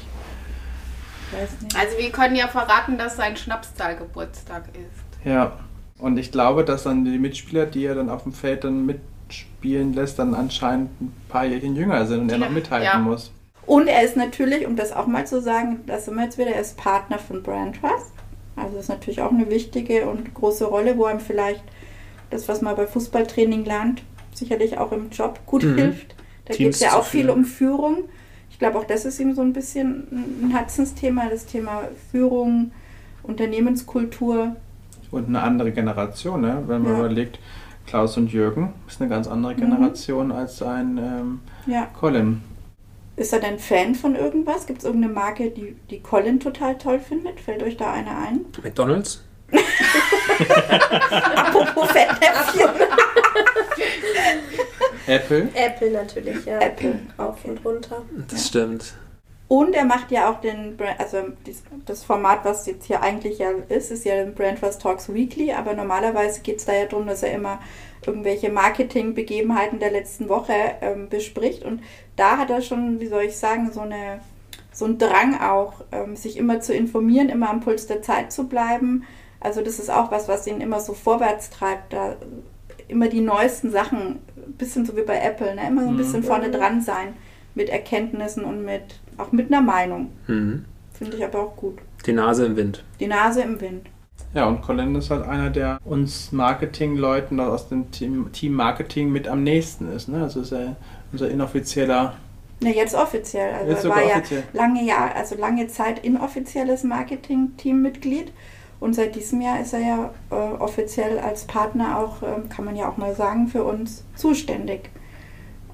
Ich 1.31 1.37
weiß 1.39 1.61
nicht. 1.61 1.75
Also 1.77 1.97
wir 1.97 2.09
können 2.11 2.35
ja 2.35 2.47
verraten, 2.47 2.97
dass 2.97 3.17
sein 3.17 3.35
Schnapszahl-Geburtstag 3.35 4.63
ist. 4.69 5.25
Ja. 5.27 5.53
Und 5.99 6.17
ich 6.17 6.31
glaube, 6.31 6.63
dass 6.65 6.83
dann 6.83 7.05
die 7.05 7.17
Mitspieler, 7.19 7.65
die 7.65 7.85
er 7.85 7.95
dann 7.95 8.09
auf 8.09 8.23
dem 8.23 8.33
Feld 8.33 8.63
dann 8.63 8.85
mitspielen 8.85 9.93
lässt, 9.93 10.19
dann 10.19 10.33
anscheinend 10.33 10.89
ein 11.01 11.13
paar 11.29 11.45
Jährchen 11.45 11.75
jünger 11.75 12.05
sind 12.05 12.21
und 12.21 12.29
er 12.31 12.37
Ja. 12.37 12.45
noch 12.45 12.51
mithalten 12.51 12.85
Ja. 12.85 12.97
muss. 12.99 13.31
Und 13.65 13.87
er 13.87 14.03
ist 14.03 14.15
natürlich, 14.15 14.65
um 14.67 14.75
das 14.75 14.91
auch 14.93 15.07
mal 15.07 15.25
zu 15.25 15.41
sagen, 15.41 15.81
das 15.87 16.05
sind 16.05 16.15
wir 16.15 16.23
jetzt 16.25 16.37
wieder, 16.37 16.51
er 16.51 16.61
ist 16.61 16.77
Partner 16.77 17.17
von 17.17 17.41
Brand 17.43 17.79
Trust. 17.81 18.11
Also 18.55 18.73
das 18.75 18.83
ist 18.85 18.89
natürlich 18.89 19.21
auch 19.21 19.31
eine 19.31 19.49
wichtige 19.49 20.07
und 20.09 20.33
große 20.33 20.65
Rolle, 20.65 20.97
wo 20.97 21.05
einem 21.05 21.19
vielleicht 21.19 21.63
das, 22.29 22.47
was 22.47 22.61
man 22.61 22.75
bei 22.75 22.87
Fußballtraining 22.87 23.65
lernt, 23.65 24.03
sicherlich 24.33 24.77
auch 24.77 24.91
im 24.91 25.09
Job 25.09 25.39
gut 25.45 25.63
Mhm. 25.63 25.75
hilft. 25.77 26.15
Da 26.45 26.53
geht 26.53 26.73
es 26.73 26.79
ja 26.79 26.97
auch 26.97 27.03
viel 27.05 27.29
um 27.29 27.43
Führung. 27.45 28.05
Ich 28.49 28.59
glaube, 28.59 28.79
auch 28.79 28.83
das 28.85 29.03
ist 29.05 29.19
ihm 29.19 29.33
so 29.35 29.41
ein 29.41 29.51
bisschen 29.53 30.07
ein 30.43 30.51
Herzensthema, 30.51 31.27
das 31.29 31.45
Thema 31.45 31.83
Führung, 32.11 32.71
Unternehmenskultur. 33.23 34.55
Und 35.11 35.27
eine 35.27 35.41
andere 35.41 35.71
Generation, 35.71 36.41
ne? 36.41 36.63
wenn 36.67 36.81
man 36.83 36.93
Ja. 36.93 36.99
überlegt, 36.99 37.39
Klaus 37.85 38.17
und 38.17 38.31
Jürgen 38.31 38.73
ist 38.87 38.99
eine 38.99 39.09
ganz 39.09 39.27
andere 39.27 39.53
Mhm. 39.53 39.57
Generation 39.59 40.31
als 40.31 40.61
ein 40.61 40.97
ähm, 40.97 41.39
Ja. 41.67 41.87
Colin. 41.99 42.41
Ist 43.17 43.31
er 43.31 43.39
denn 43.39 43.59
Fan 43.59 43.95
von 43.95 44.15
irgendwas? 44.15 44.65
Gibt 44.65 44.79
es 44.79 44.85
irgendeine 44.85 45.13
Marke, 45.13 45.49
die, 45.49 45.77
die 45.89 46.01
Colin 46.01 46.39
total 46.39 46.77
toll 46.77 46.99
findet? 46.99 47.39
Fällt 47.39 47.63
euch 47.63 47.77
da 47.77 47.93
eine 47.93 48.09
ein? 48.17 48.45
McDonalds? 48.61 49.23
Apropos 51.35 51.91
Fettnäpfchen. 51.91 52.69
Apple. 55.07 55.49
Apple 55.53 55.91
natürlich, 55.91 56.45
ja. 56.45 56.59
Apple. 56.59 56.99
Auf 57.17 57.45
und 57.45 57.63
runter. 57.63 58.01
Das 58.27 58.47
stimmt. 58.47 58.95
Und 59.47 59.75
er 59.75 59.85
macht 59.85 60.11
ja 60.11 60.31
auch 60.31 60.41
den, 60.41 60.75
Brand, 60.75 60.99
also 60.99 61.19
das 61.85 62.03
Format, 62.03 62.43
was 62.43 62.65
jetzt 62.65 62.85
hier 62.85 63.03
eigentlich 63.03 63.37
ja 63.37 63.51
ist, 63.69 63.91
ist 63.91 64.03
ja 64.03 64.25
Brand 64.25 64.59
Trust 64.59 64.81
Talks 64.81 65.13
Weekly, 65.13 65.53
aber 65.53 65.73
normalerweise 65.75 66.41
geht 66.41 66.57
es 66.57 66.65
da 66.65 66.73
ja 66.73 66.85
darum, 66.85 67.05
dass 67.05 67.21
er 67.21 67.33
immer 67.33 67.59
irgendwelche 68.07 68.49
Marketingbegebenheiten 68.51 69.79
der 69.79 69.91
letzten 69.91 70.29
Woche 70.29 70.53
ähm, 70.81 71.09
bespricht. 71.09 71.63
Und 71.63 71.81
da 72.15 72.37
hat 72.37 72.49
er 72.49 72.61
schon, 72.61 72.99
wie 72.99 73.07
soll 73.07 73.23
ich 73.23 73.37
sagen, 73.37 73.71
so 73.71 73.81
eine 73.81 74.19
so 74.71 74.83
einen 74.85 74.97
Drang 74.97 75.39
auch, 75.39 75.85
ähm, 75.93 76.17
sich 76.17 76.35
immer 76.35 76.59
zu 76.59 76.73
informieren, 76.73 77.29
immer 77.29 77.49
am 77.49 77.61
Puls 77.61 77.87
der 77.87 78.01
Zeit 78.01 78.33
zu 78.33 78.47
bleiben. 78.49 79.03
Also 79.39 79.61
das 79.61 79.79
ist 79.79 79.89
auch 79.89 80.11
was, 80.11 80.27
was 80.27 80.47
ihn 80.47 80.59
immer 80.59 80.81
so 80.81 80.91
vorwärts 80.93 81.49
treibt, 81.49 81.93
da 81.93 82.15
immer 82.89 83.07
die 83.07 83.21
neuesten 83.21 83.71
Sachen, 83.71 84.19
ein 84.35 84.53
bisschen 84.57 84.85
so 84.85 84.97
wie 84.97 85.03
bei 85.03 85.17
Apple, 85.19 85.55
ne? 85.55 85.61
immer 85.67 85.83
so 85.83 85.87
ein 85.87 85.93
Mhm. 85.93 85.97
bisschen 85.97 86.23
vorne 86.23 86.51
dran 86.51 86.81
sein 86.81 87.13
mit 87.55 87.69
Erkenntnissen 87.69 88.43
und 88.43 88.65
mit 88.65 88.99
auch 89.17 89.31
mit 89.31 89.47
einer 89.49 89.61
Meinung. 89.61 90.11
Mhm. 90.27 90.65
Finde 90.93 91.15
ich 91.17 91.23
aber 91.23 91.39
auch 91.39 91.55
gut. 91.55 91.77
Die 92.05 92.11
Nase 92.13 92.45
im 92.45 92.57
Wind. 92.57 92.83
Die 92.99 93.07
Nase 93.07 93.41
im 93.43 93.61
Wind. 93.61 93.87
Ja, 94.35 94.47
und 94.47 94.61
Colin 94.61 94.93
ist 94.95 95.09
halt 95.11 95.25
einer, 95.25 95.49
der 95.49 95.79
uns 95.85 96.33
Marketingleuten 96.33 97.39
aus 97.39 97.69
dem 97.69 97.89
Team, 97.91 98.33
Team 98.33 98.53
Marketing 98.53 99.09
mit 99.09 99.29
am 99.29 99.43
nächsten 99.43 99.89
ist. 99.89 100.09
Ne? 100.09 100.23
Also 100.23 100.41
ist 100.41 100.51
er 100.51 100.75
unser 101.13 101.29
inoffizieller. 101.29 102.15
Ne, 102.59 102.75
jetzt 102.75 102.95
offiziell. 102.95 103.53
Also 103.53 103.71
Jetzt 103.71 103.85
er 103.85 103.89
war 103.89 103.97
sogar 103.97 104.09
ja 104.09 104.17
offiziell. 104.17 104.43
lange 104.51 104.83
Jahr, 104.83 105.15
also 105.15 105.35
lange 105.35 105.67
Zeit 105.69 106.03
inoffizielles 106.03 106.83
Marketing-Teammitglied 106.83 108.33
Und 108.81 108.93
seit 108.93 109.15
diesem 109.15 109.39
Jahr 109.39 109.61
ist 109.61 109.71
er 109.71 109.79
ja 109.79 110.13
äh, 110.29 110.35
offiziell 110.35 111.17
als 111.19 111.45
Partner 111.45 111.97
auch, 111.97 112.21
äh, 112.21 112.41
kann 112.53 112.65
man 112.65 112.75
ja 112.75 112.89
auch 112.89 112.97
mal 112.97 113.15
sagen, 113.15 113.47
für 113.47 113.63
uns 113.63 114.03
zuständig. 114.15 114.89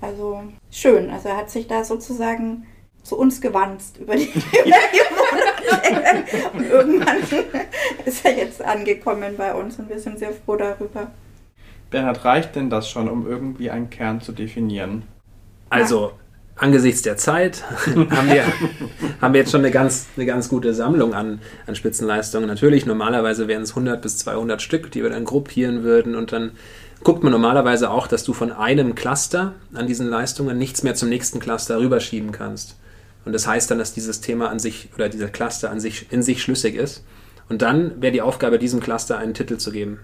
Also 0.01 0.43
schön. 0.69 1.09
Also 1.09 1.29
er 1.29 1.37
hat 1.37 1.49
sich 1.49 1.67
da 1.67 1.83
sozusagen 1.83 2.67
zu 3.01 3.17
uns 3.17 3.41
gewandt 3.41 3.81
über 3.99 4.15
die, 4.15 4.25
über 4.29 4.43
die. 4.93 5.50
Und 6.53 6.65
irgendwann 6.69 7.17
ist 8.05 8.25
er 8.25 8.37
jetzt 8.37 8.63
angekommen 8.63 9.35
bei 9.37 9.53
uns 9.53 9.77
und 9.77 9.89
wir 9.89 9.99
sind 9.99 10.19
sehr 10.19 10.31
froh 10.31 10.55
darüber. 10.55 11.11
Bernhard, 11.89 12.23
reicht 12.23 12.55
denn 12.55 12.69
das 12.69 12.89
schon, 12.89 13.09
um 13.09 13.27
irgendwie 13.27 13.69
einen 13.69 13.89
Kern 13.89 14.21
zu 14.21 14.31
definieren? 14.31 15.03
Also, 15.69 16.13
angesichts 16.55 17.01
der 17.01 17.17
Zeit 17.17 17.63
haben 17.85 18.29
wir, 18.29 18.45
haben 19.21 19.33
wir 19.33 19.41
jetzt 19.41 19.51
schon 19.51 19.61
eine 19.61 19.71
ganz, 19.71 20.07
eine 20.15 20.25
ganz 20.25 20.47
gute 20.47 20.73
Sammlung 20.73 21.13
an, 21.13 21.41
an 21.67 21.75
Spitzenleistungen. 21.75 22.47
Natürlich, 22.47 22.85
normalerweise 22.85 23.47
wären 23.47 23.63
es 23.63 23.71
100 23.71 24.01
bis 24.01 24.17
200 24.19 24.61
Stück, 24.61 24.91
die 24.91 25.03
wir 25.03 25.09
dann 25.09 25.25
gruppieren 25.25 25.83
würden 25.83 26.15
und 26.15 26.31
dann 26.31 26.51
guckt 27.03 27.23
man 27.23 27.31
normalerweise 27.31 27.89
auch, 27.89 28.07
dass 28.07 28.23
du 28.23 28.33
von 28.33 28.51
einem 28.51 28.95
Cluster 28.95 29.53
an 29.73 29.87
diesen 29.87 30.07
Leistungen 30.07 30.57
nichts 30.57 30.83
mehr 30.83 30.95
zum 30.95 31.09
nächsten 31.09 31.39
Cluster 31.39 31.79
rüberschieben 31.79 32.31
kannst. 32.31 32.77
Und 33.25 33.33
das 33.33 33.47
heißt 33.47 33.69
dann, 33.69 33.77
dass 33.77 33.93
dieses 33.93 34.21
Thema 34.21 34.49
an 34.49 34.59
sich 34.59 34.89
oder 34.95 35.09
dieser 35.09 35.27
Cluster 35.29 35.69
an 35.69 35.79
sich 35.79 36.07
in 36.11 36.23
sich 36.23 36.41
schlüssig 36.41 36.75
ist. 36.75 37.03
Und 37.49 37.61
dann 37.61 38.01
wäre 38.01 38.11
die 38.13 38.21
Aufgabe, 38.21 38.57
diesem 38.57 38.79
Cluster 38.79 39.17
einen 39.17 39.33
Titel 39.33 39.57
zu 39.57 39.71
geben. 39.71 39.99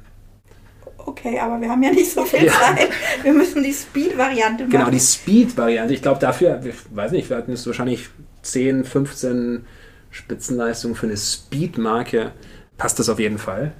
Okay, 0.97 1.39
aber 1.39 1.59
wir 1.61 1.69
haben 1.69 1.81
ja 1.81 1.91
nicht 1.91 2.11
so 2.11 2.25
viel 2.25 2.45
Ja. 2.45 2.51
Zeit. 2.51 2.89
Wir 3.23 3.33
müssen 3.33 3.63
die 3.63 3.73
Speed-Variante 3.73 4.63
machen. 4.65 4.71
Genau, 4.71 4.89
die 4.89 4.99
Speed-Variante. 4.99 5.93
Ich 5.93 6.01
glaube, 6.01 6.19
dafür, 6.19 6.61
ich 6.65 6.75
weiß 6.93 7.11
nicht, 7.11 7.29
wir 7.29 7.37
hatten 7.37 7.51
jetzt 7.51 7.65
wahrscheinlich 7.65 8.09
10, 8.41 8.83
15 8.83 9.65
Spitzenleistungen 10.11 10.95
für 10.95 11.07
eine 11.07 11.17
Speed-Marke. 11.17 12.33
Passt 12.77 12.99
das 12.99 13.07
auf 13.09 13.19
jeden 13.19 13.37
Fall. 13.37 13.71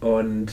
Und 0.00 0.52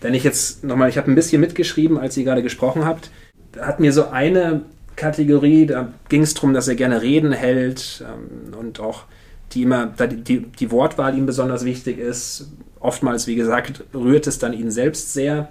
wenn 0.00 0.14
ich 0.14 0.24
jetzt 0.24 0.62
nochmal, 0.62 0.88
ich 0.88 0.98
habe 0.98 1.10
ein 1.10 1.14
bisschen 1.14 1.40
mitgeschrieben, 1.40 1.98
als 1.98 2.16
ihr 2.16 2.24
gerade 2.24 2.42
gesprochen 2.42 2.84
habt, 2.84 3.10
da 3.52 3.66
hat 3.66 3.80
mir 3.80 3.92
so 3.92 4.08
eine 4.08 4.62
Kategorie, 4.96 5.66
da 5.66 5.92
ging 6.08 6.22
es 6.22 6.34
darum, 6.34 6.54
dass 6.54 6.68
er 6.68 6.74
gerne 6.74 7.02
Reden 7.02 7.32
hält 7.32 8.02
ähm, 8.02 8.54
und 8.58 8.80
auch 8.80 9.04
die 9.52 9.62
immer, 9.62 9.92
da 9.96 10.06
die, 10.06 10.40
die, 10.40 10.70
Wortwahl 10.70 11.16
ihm 11.16 11.26
besonders 11.26 11.64
wichtig 11.64 11.98
ist. 11.98 12.50
Oftmals, 12.80 13.26
wie 13.26 13.36
gesagt, 13.36 13.84
rührt 13.94 14.26
es 14.26 14.38
dann 14.38 14.52
ihn 14.52 14.70
selbst 14.70 15.12
sehr, 15.12 15.48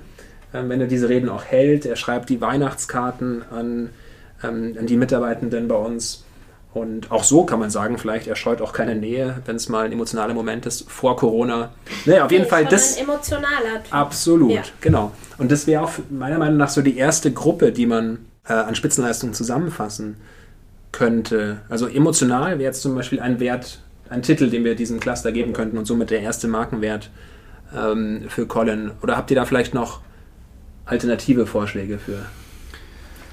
ähm, 0.53 0.69
wenn 0.69 0.81
er 0.81 0.87
diese 0.87 1.07
Reden 1.09 1.29
auch 1.29 1.45
hält. 1.45 1.85
Er 1.85 1.95
schreibt 1.95 2.29
die 2.29 2.41
Weihnachtskarten 2.41 3.43
an, 3.51 3.89
ähm, 4.43 4.75
an 4.77 4.85
die 4.85 4.97
Mitarbeitenden 4.97 5.67
bei 5.67 5.75
uns. 5.75 6.23
Und 6.73 7.09
auch 7.09 7.23
so 7.23 7.45
kann 7.45 7.59
man 7.59 7.69
sagen, 7.69 7.97
vielleicht, 7.97 8.27
er 8.27 8.35
scheut 8.35 8.61
auch 8.61 8.73
keine 8.73 8.95
Nähe, 8.95 9.41
wenn 9.45 9.55
es 9.55 9.69
mal 9.69 9.85
ein 9.85 9.93
emotionaler 9.93 10.33
Moment 10.33 10.65
ist, 10.65 10.91
vor 10.91 11.15
Corona. 11.15 11.71
Naja, 12.05 12.25
auf 12.25 12.31
jeden 12.31 12.47
Fall 12.47 12.65
das. 12.65 12.97
ein 12.97 13.05
emotionaler 13.05 13.81
Typ. 13.81 13.93
Absolut, 13.93 14.51
Ja. 14.51 14.61
genau. 14.81 15.13
Und 15.37 15.53
das 15.53 15.67
wäre 15.67 15.83
auch 15.83 15.91
meiner 16.09 16.37
Meinung 16.37 16.57
nach 16.57 16.67
so 16.67 16.81
die 16.81 16.97
erste 16.97 17.31
Gruppe, 17.31 17.71
die 17.71 17.85
man 17.85 18.25
äh, 18.47 18.53
an 18.53 18.75
Spitzenleistungen 18.75 19.33
zusammenfassen 19.33 20.17
könnte. 20.91 21.61
Also 21.69 21.87
emotional 21.87 22.51
wäre 22.51 22.61
jetzt 22.61 22.81
zum 22.81 22.95
Beispiel 22.95 23.19
ein 23.19 23.39
Wert, 23.39 23.81
ein 24.09 24.21
Titel, 24.21 24.49
den 24.49 24.63
wir 24.63 24.75
diesem 24.75 24.99
Cluster 24.99 25.31
geben 25.31 25.53
könnten 25.53 25.77
und 25.77 25.85
somit 25.85 26.09
der 26.09 26.21
erste 26.21 26.47
Markenwert 26.47 27.09
ähm, 27.75 28.25
für 28.29 28.45
Colin. 28.45 28.91
Oder 29.01 29.17
habt 29.17 29.29
ihr 29.31 29.35
da 29.35 29.45
vielleicht 29.45 29.73
noch 29.73 30.01
alternative 30.85 31.45
Vorschläge 31.47 31.97
für? 31.99 32.25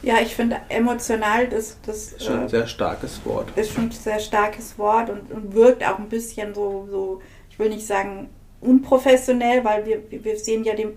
Ja, 0.03 0.17
ich 0.21 0.35
finde 0.35 0.57
emotional, 0.69 1.49
das, 1.49 1.79
das 1.87 2.17
Schon 2.19 2.41
ein 2.41 2.47
äh, 2.47 2.49
sehr 2.49 2.67
starkes 2.67 3.21
Wort. 3.25 3.57
ist 3.57 3.73
schon 3.73 3.85
ein 3.85 3.91
sehr 3.93 4.19
starkes 4.19 4.77
Wort 4.77 5.11
und, 5.11 5.31
und 5.31 5.55
wirkt 5.55 5.87
auch 5.87 5.99
ein 5.99 6.09
bisschen 6.09 6.53
so, 6.55 6.89
so, 6.91 7.23
ich 7.49 7.59
will 7.59 7.69
nicht 7.69 7.87
sagen 7.87 8.29
unprofessionell, 8.63 9.65
weil 9.65 9.85
wir, 9.87 10.03
wir 10.25 10.37
sehen 10.39 10.65
ja 10.65 10.75
den, 10.75 10.91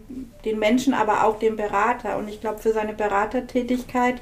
den 0.46 0.60
Menschen, 0.60 0.94
aber 0.94 1.26
auch 1.26 1.40
den 1.40 1.56
Berater. 1.56 2.18
Und 2.18 2.28
ich 2.30 2.40
glaube, 2.42 2.60
für 2.60 2.72
seine 2.72 2.94
Beratertätigkeit 2.94 4.22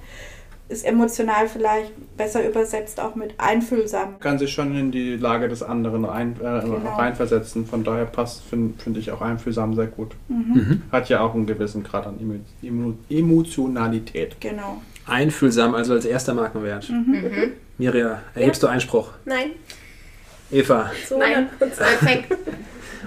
ist 0.70 0.86
emotional 0.86 1.48
vielleicht 1.50 1.92
besser 2.18 2.48
übersetzt 2.48 3.00
auch 3.00 3.16
mit 3.16 3.36
einfühlsam. 3.38 4.20
Kann 4.22 4.40
sich 4.40 4.52
schon 4.52 4.76
in 4.76 4.92
die 4.92 5.18
Lage 5.18 5.48
des 5.50 5.62
anderen 5.62 6.06
rein, 6.06 6.36
äh, 6.40 6.62
Genau. 6.62 6.96
reinversetzen. 6.98 7.66
Von 7.68 7.84
daher 7.84 8.06
passt, 8.06 8.44
finde 8.44 8.82
find 8.82 8.98
ich 8.98 9.12
auch 9.12 9.22
einfühlsam 9.22 9.76
sehr 9.76 9.88
gut. 9.88 10.14
Mhm. 10.30 10.82
Hat 10.92 11.10
ja 11.10 11.20
auch 11.20 11.36
einen 11.36 11.46
gewissen 11.46 11.84
Grad 11.84 12.08
an 12.08 12.18
Emo 12.20 12.36
Emo 12.64 12.94
Emotionalität. 13.10 14.38
Genau. 14.40 14.82
Einfühlsam, 15.06 15.76
also 15.76 15.94
als 15.94 16.06
erster 16.06 16.34
Markenwert. 16.34 16.90
Mhm. 16.90 17.52
Mirja, 17.78 18.22
erhebst 18.34 18.64
du 18.64 18.68
Einspruch? 18.68 19.10
Nein, 19.26 19.52
Eva, 20.50 20.92
so 21.08 21.18
Nein, 21.18 21.50
100%. 21.60 21.76
perfekt. 21.78 22.38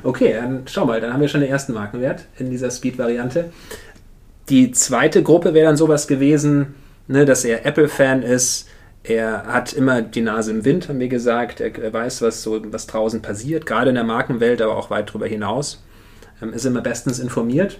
Okay, 0.02 0.32
dann 0.34 0.62
schau 0.66 0.84
mal, 0.84 1.00
dann 1.00 1.12
haben 1.12 1.20
wir 1.20 1.28
schon 1.28 1.40
den 1.40 1.50
ersten 1.50 1.72
Markenwert 1.72 2.26
in 2.38 2.50
dieser 2.50 2.70
Speed-Variante. 2.70 3.50
Die 4.48 4.70
zweite 4.70 5.22
Gruppe 5.22 5.54
wäre 5.54 5.66
dann 5.66 5.76
sowas 5.76 6.06
gewesen, 6.06 6.74
ne, 7.08 7.24
dass 7.24 7.44
er 7.44 7.66
Apple-Fan 7.66 8.22
ist. 8.22 8.68
Er 9.02 9.46
hat 9.46 9.72
immer 9.72 10.02
die 10.02 10.20
Nase 10.20 10.50
im 10.50 10.64
Wind, 10.64 10.88
haben 10.88 10.98
wir 10.98 11.08
gesagt. 11.08 11.60
Er, 11.60 11.92
weiß, 11.92 12.22
was 12.22 12.42
so 12.42 12.60
was 12.72 12.86
draußen 12.86 13.22
passiert, 13.22 13.66
gerade 13.66 13.90
in 13.90 13.94
der 13.94 14.04
Markenwelt, 14.04 14.60
aber 14.62 14.76
auch 14.76 14.90
weit 14.90 15.10
darüber 15.10 15.26
hinaus. 15.26 15.82
Ähm, 16.42 16.52
ist 16.52 16.64
immer 16.64 16.80
bestens 16.80 17.18
informiert. 17.18 17.78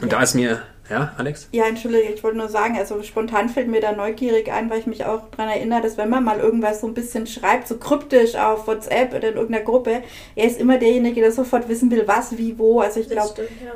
Und 0.00 0.10
Ja. 0.10 0.18
da 0.18 0.22
ist 0.22 0.34
mir, 0.34 0.60
ja, 0.90 1.12
Alex? 1.16 1.48
Ja, 1.52 1.64
entschuldige, 1.66 2.12
ich 2.12 2.22
wollte 2.22 2.36
nur 2.36 2.48
sagen, 2.48 2.76
also 2.76 3.02
spontan 3.02 3.48
fällt 3.48 3.68
mir 3.68 3.80
da 3.80 3.92
neugierig 3.92 4.52
ein, 4.52 4.68
weil 4.70 4.80
ich 4.80 4.86
mich 4.86 5.04
auch 5.04 5.22
daran 5.30 5.50
erinnere, 5.52 5.80
dass 5.82 5.96
wenn 5.96 6.10
man 6.10 6.24
mal 6.24 6.38
irgendwas 6.38 6.80
so 6.80 6.86
ein 6.86 6.94
bisschen 6.94 7.26
schreibt, 7.26 7.68
so 7.68 7.76
kryptisch 7.78 8.34
auf 8.34 8.66
WhatsApp 8.66 9.14
oder 9.14 9.28
in 9.28 9.36
irgendeiner 9.36 9.64
Gruppe, 9.64 10.02
er 10.36 10.46
ist 10.46 10.60
immer 10.60 10.78
derjenige, 10.78 11.20
der 11.20 11.32
sofort 11.32 11.68
wissen 11.68 11.90
will, 11.90 12.02
was, 12.06 12.36
wie, 12.36 12.58
wo. 12.58 12.80
Also 12.80 13.00
ich 13.00 13.08
glaube, 13.08 13.48
ja. 13.64 13.72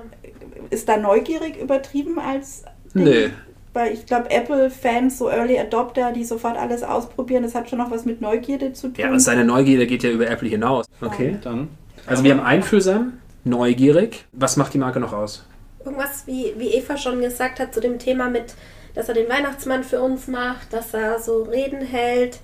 ist 0.71 0.89
da 0.89 0.97
neugierig 0.97 1.57
übertrieben 1.61 2.19
als 2.19 2.65
Ding? 2.95 3.05
Nee. 3.05 3.31
Weil 3.75 3.93
ich 3.93 4.07
glaube, 4.07 4.31
Apple-Fans, 4.31 5.19
so 5.19 5.31
Early 5.31 5.59
Adopter, 5.59 6.11
die 6.13 6.25
sofort 6.25 6.57
alles 6.57 6.83
ausprobieren, 6.83 7.43
das 7.45 7.55
hat 7.55 7.71
schon 7.71 7.79
noch 7.79 7.91
was 7.91 8.05
mit 8.07 8.21
Neugierde 8.21 8.73
zu 8.73 8.89
tun. 8.89 8.97
Ja, 8.99 9.11
und 9.11 9.21
seine 9.21 9.45
Neugierde 9.45 9.87
geht 9.87 10.03
ja 10.03 10.11
über 10.11 10.29
Apple 10.29 10.49
hinaus. 10.49 10.87
Okay. 11.01 11.39
Dann 11.43 11.69
Also 12.07 12.25
wir 12.25 12.33
haben 12.33 12.41
einfühlsam, 12.45 13.15
neugierig. 13.45 14.25
Was 14.33 14.57
macht 14.57 14.75
die 14.75 14.79
Marke 14.79 15.01
noch 15.01 15.13
aus? 15.13 15.45
Irgendwas, 15.85 16.26
wie, 16.26 16.54
wie 16.56 16.75
Eva 16.75 16.97
schon 16.97 17.20
gesagt 17.20 17.61
hat, 17.61 17.75
zu 17.75 17.80
dem 17.80 17.99
Thema 17.99 18.28
mit, 18.28 18.54
dass 18.94 19.08
er 19.08 19.14
den 19.14 19.28
Weihnachtsmann 19.28 19.85
für 19.85 20.00
uns 20.00 20.26
macht, 20.26 20.73
dass 20.73 20.94
er 20.94 21.20
so 21.20 21.42
Reden 21.44 21.80
hält. 21.82 22.40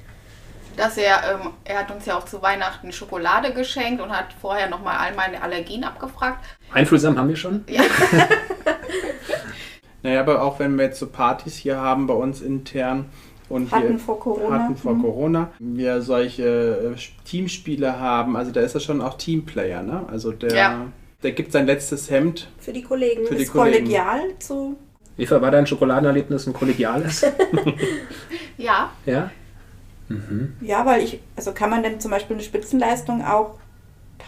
Dass 0.77 0.97
er, 0.99 1.23
ähm, 1.41 1.51
er 1.65 1.81
hat 1.81 1.91
uns 1.95 2.05
ja 2.07 2.19
auch 2.19 2.25
zu 2.25 2.43
Weihnachten 2.43 2.91
Schokolade 2.93 3.53
geschenkt 3.53 4.03
und 4.03 4.11
hat 4.11 4.27
vorher 4.41 4.69
nochmal 4.69 4.97
all 4.99 5.15
meine 5.15 5.41
Allergien 5.41 5.85
abgefragt. 5.85 6.45
Einfühlsam 6.73 7.17
haben 7.17 7.29
wir 7.29 7.37
schon. 7.37 7.65
Ja, 7.69 7.83
Naja, 10.03 10.21
aber 10.21 10.43
auch 10.43 10.59
wenn 10.59 10.77
wir 10.77 10.85
jetzt 10.87 10.99
so 10.99 11.07
Partys 11.07 11.57
hier 11.57 11.77
haben 11.79 12.07
bei 12.07 12.15
uns 12.15 12.43
intern 12.43 13.07
und 13.49 13.71
Hatten 13.73 13.91
wir 13.93 13.99
vor 13.99 14.21
Corona. 14.21 14.59
hatten 14.65 14.77
vor 14.77 14.95
Mhm. 14.95 15.03
Corona, 15.03 15.51
wir 15.59 16.03
solche 16.03 16.95
äh, 16.95 17.25
Teamspiele 17.25 17.99
haben, 17.99 18.37
also 18.37 18.51
da 18.51 18.61
ist 18.61 18.75
er 18.75 18.81
schon 18.81 19.01
auch 19.01 19.17
Teamplayer, 19.17 19.83
ne? 19.83 20.05
Also 20.11 20.33
der, 20.33 20.55
Ja. 20.55 20.87
Der 21.25 21.33
gibt 21.33 21.53
sein 21.53 21.67
letztes 21.67 22.11
Hemd. 22.11 22.49
Für 22.61 22.73
die 22.73 22.83
Kollegen. 22.83 23.27
Für 23.27 23.35
die 23.35 23.43
ist 23.43 23.53
Kollegen. 23.53 23.85
kollegial 23.87 24.21
zu. 24.39 24.77
Eva, 25.17 25.41
war 25.41 25.51
dein 25.51 25.67
Schokoladenerlebnis 25.67 26.47
ein 26.47 26.53
kollegiales? 26.53 27.25
ja. 28.59 28.91
ja? 29.07 29.31
Ja, 30.61 30.85
weil 30.85 31.03
ich, 31.03 31.21
also 31.35 31.53
kann 31.53 31.71
man 31.71 31.83
denn 31.83 31.99
zum 31.99 32.11
Beispiel 32.11 32.37
eine 32.37 32.45
Spitzenleistung 32.45 33.25
auch 33.25 33.55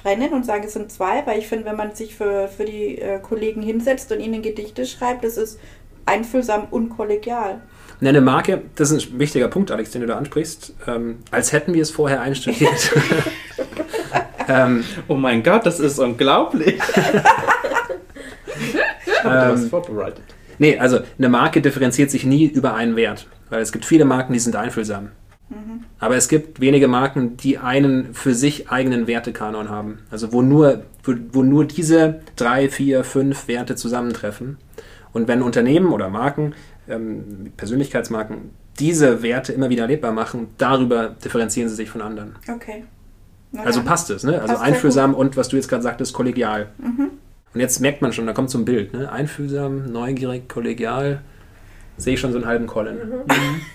trennen 0.03 0.33
und 0.33 0.47
sagen, 0.47 0.65
es 0.65 0.73
sind 0.73 0.91
zwei, 0.91 1.27
weil 1.27 1.39
ich 1.39 1.49
finde, 1.49 1.67
wenn 1.67 1.77
man 1.77 1.95
sich 1.95 2.15
für, 2.15 2.49
für 2.49 2.65
die 2.65 2.99
äh, 2.99 3.19
Kollegen 3.21 3.63
hinsetzt 3.63 4.11
und 4.11 4.21
ihnen 4.21 4.43
Gedichte 4.43 4.87
schreibt, 4.87 5.25
das 5.25 5.37
ist 5.37 5.59
einfühlsam 6.07 6.69
und 6.71 6.91
kollegial. 6.91 7.61
Ne, 8.01 8.11
Eine 8.11 8.21
Marke, 8.21 8.63
das 8.77 8.91
ist 8.91 9.13
ein 9.13 9.19
wichtiger 9.19 9.49
Punkt, 9.49 9.71
Alex, 9.71 9.91
den 9.91 10.03
du 10.03 10.07
da 10.07 10.17
ansprichst, 10.17 10.75
ähm, 10.87 11.19
als 11.31 11.53
hätten 11.53 11.75
wir 11.75 11.83
es 11.83 11.91
vorher 11.91 12.21
einstudiert. 12.21 12.93
ähm, 14.49 14.85
Oh 15.09 15.15
mein 15.15 15.43
Gott, 15.43 15.67
das 15.67 15.81
ist 15.81 15.99
unglaublich. 15.99 16.81
ich 19.07 19.25
habe 19.25 19.53
Ähm, 19.53 19.53
das 19.53 19.69
vorbereitet. 19.69 20.23
nee, 20.59 20.79
also 20.79 21.01
eine 21.19 21.29
Marke 21.29 21.61
differenziert 21.61 22.11
sich 22.11 22.25
nie 22.25 22.47
über 22.47 22.75
einen 22.75 22.97
Wert, 22.97 23.27
weil 23.51 23.61
es 23.61 23.73
gibt 23.73 23.85
viele 23.85 24.05
Marken, 24.05 24.33
die 24.33 24.39
sind 24.39 24.57
einfühlsam. 24.57 25.11
Aber 26.01 26.17
es 26.17 26.29
gibt 26.29 26.61
wenige 26.61 26.89
Marken, 26.89 27.37
die 27.37 27.57
einen 27.57 28.13
für 28.15 28.35
sich 28.35 28.69
eigenen 28.69 29.07
Wertekanon 29.07 29.69
haben. 29.71 30.01
Also 30.11 30.33
wo 30.33 30.43
nur, 30.43 30.83
wo, 31.05 31.15
wo 31.31 31.43
nur 31.45 31.65
diese 31.65 32.21
drei, 32.35 32.69
vier, 32.69 33.05
fünf 33.05 33.47
Werte 33.47 33.77
zusammentreffen. 33.77 34.59
Und 35.13 35.29
wenn 35.29 35.43
Unternehmen 35.43 35.93
oder 35.93 36.11
Marken, 36.11 36.55
ähm, 36.89 37.53
Persönlichkeitsmarken, 37.57 38.51
diese 38.81 39.23
Werte 39.23 39.53
immer 39.53 39.71
wieder 39.71 39.83
erlebbar 39.83 40.11
machen, 40.11 40.49
darüber 40.59 41.15
differenzieren 41.25 41.69
sie 41.69 41.77
sich 41.77 41.91
von 41.91 42.03
anderen. 42.03 42.35
Okay. 42.53 42.83
Also 43.65 43.81
dann. 43.81 43.87
passt 43.89 44.11
es, 44.11 44.23
ne? 44.25 44.41
Also 44.41 44.57
einfühlsam 44.57 45.15
und 45.15 45.37
was 45.37 45.49
du 45.49 45.57
jetzt 45.57 45.69
gerade 45.69 45.83
sagtest, 45.83 46.13
kollegial. 46.15 46.69
Und 47.55 47.61
jetzt 47.61 47.81
merkt 47.81 48.03
man 48.03 48.13
schon, 48.13 48.27
da 48.27 48.33
kommt 48.33 48.51
so 48.51 48.59
ein 48.59 48.65
Bild, 48.65 48.93
ne? 48.93 49.11
Einfühlsam, 49.11 49.91
neugierig, 49.91 50.49
kollegial. 50.49 51.23
Sehe 51.97 52.15
ich 52.15 52.21
schon 52.21 52.33
so 52.33 52.39
einen 52.39 52.47
halben 52.47 52.67
Colin. 52.67 52.99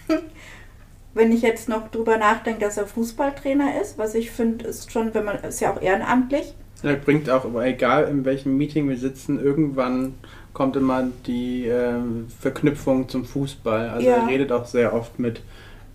Wenn 1.13 1.31
ich 1.31 1.41
jetzt 1.41 1.67
noch 1.67 1.89
drüber 1.89 2.17
nachdenke, 2.17 2.61
dass 2.61 2.77
er 2.77 2.85
Fußballtrainer 2.88 3.81
ist, 3.81 3.97
was 3.97 4.15
ich 4.15 4.31
finde, 4.31 4.65
ist 4.65 4.91
schon, 4.91 5.13
wenn 5.13 5.25
man 5.25 5.38
ist 5.39 5.59
ja 5.59 5.73
auch 5.73 5.81
ehrenamtlich. 5.81 6.53
Er 6.83 6.93
bringt 6.95 7.29
auch, 7.29 7.43
aber 7.43 7.65
egal 7.65 8.05
in 8.05 8.23
welchem 8.23 8.55
Meeting 8.57 8.88
wir 8.88 8.97
sitzen, 8.97 9.38
irgendwann 9.43 10.13
kommt 10.53 10.75
immer 10.77 11.03
die 11.27 11.65
ähm, 11.65 12.27
Verknüpfung 12.39 13.09
zum 13.09 13.25
Fußball. 13.25 13.89
Also 13.89 14.07
Ja. 14.07 14.17
er 14.17 14.27
redet 14.27 14.51
auch 14.53 14.65
sehr 14.65 14.93
oft 14.93 15.19
mit 15.19 15.41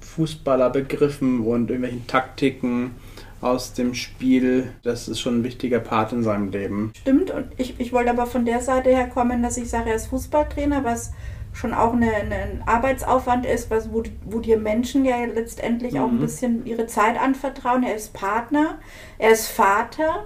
Fußballerbegriffen 0.00 1.40
und 1.40 1.70
irgendwelchen 1.70 2.06
Taktiken 2.06 2.92
aus 3.40 3.72
dem 3.74 3.94
Spiel. 3.94 4.72
Das 4.82 5.08
ist 5.08 5.20
schon 5.20 5.40
ein 5.40 5.44
wichtiger 5.44 5.80
Part 5.80 6.12
in 6.12 6.22
seinem 6.22 6.50
Leben. 6.50 6.92
Stimmt, 7.00 7.30
und 7.30 7.46
ich, 7.56 7.78
ich 7.78 7.92
wollte 7.92 8.10
aber 8.10 8.26
von 8.26 8.44
der 8.44 8.60
Seite 8.60 8.90
her 8.90 9.08
kommen, 9.08 9.42
dass 9.42 9.56
ich 9.56 9.68
sage, 9.68 9.90
er 9.90 9.96
ist 9.96 10.06
Fußballtrainer, 10.08 10.84
was 10.84 11.12
schon 11.52 11.72
auch 11.72 11.94
eine, 11.94 12.12
eine, 12.12 12.34
ein 12.34 12.62
Arbeitsaufwand 12.66 13.46
ist, 13.46 13.70
was, 13.70 13.90
wo, 13.92 14.02
wo 14.26 14.40
dir 14.40 14.58
Menschen 14.58 15.04
ja 15.06 15.16
letztendlich 15.24 15.98
auch 15.98 16.08
ein 16.08 16.16
Mhm. 16.16 16.20
bisschen 16.20 16.66
ihre 16.66 16.86
Zeit 16.86 17.18
anvertrauen. 17.20 17.82
Er 17.82 17.94
ist 17.94 18.12
Partner, 18.12 18.78
er 19.18 19.30
ist 19.30 19.48
Vater, 19.48 20.24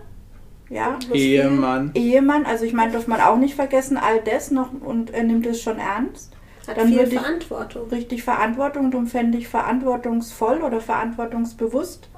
ja, 0.68 0.98
Ehemann. 1.12 1.92
viel- 1.92 2.02
Ehemann, 2.02 2.46
also 2.46 2.64
ich 2.64 2.72
meine, 2.72 2.92
darf 2.92 3.06
man 3.06 3.20
auch 3.20 3.36
nicht 3.36 3.54
vergessen, 3.54 3.96
all 3.96 4.20
das 4.24 4.50
noch 4.50 4.70
und 4.80 5.10
er 5.12 5.22
nimmt 5.24 5.46
es 5.46 5.62
schon 5.62 5.78
ernst. 5.78 6.32
Hat 6.66 6.76
Dann 6.76 6.88
viel 6.88 7.06
Verantwortung. 7.06 7.88
Richtig 7.90 8.22
Verantwortung, 8.22 8.90
darum 8.90 9.06
fände 9.06 9.38
ich 9.38 9.48
verantwortungsvoll 9.48 10.62
oder 10.62 10.80
verantwortungsbewusst 10.80 12.09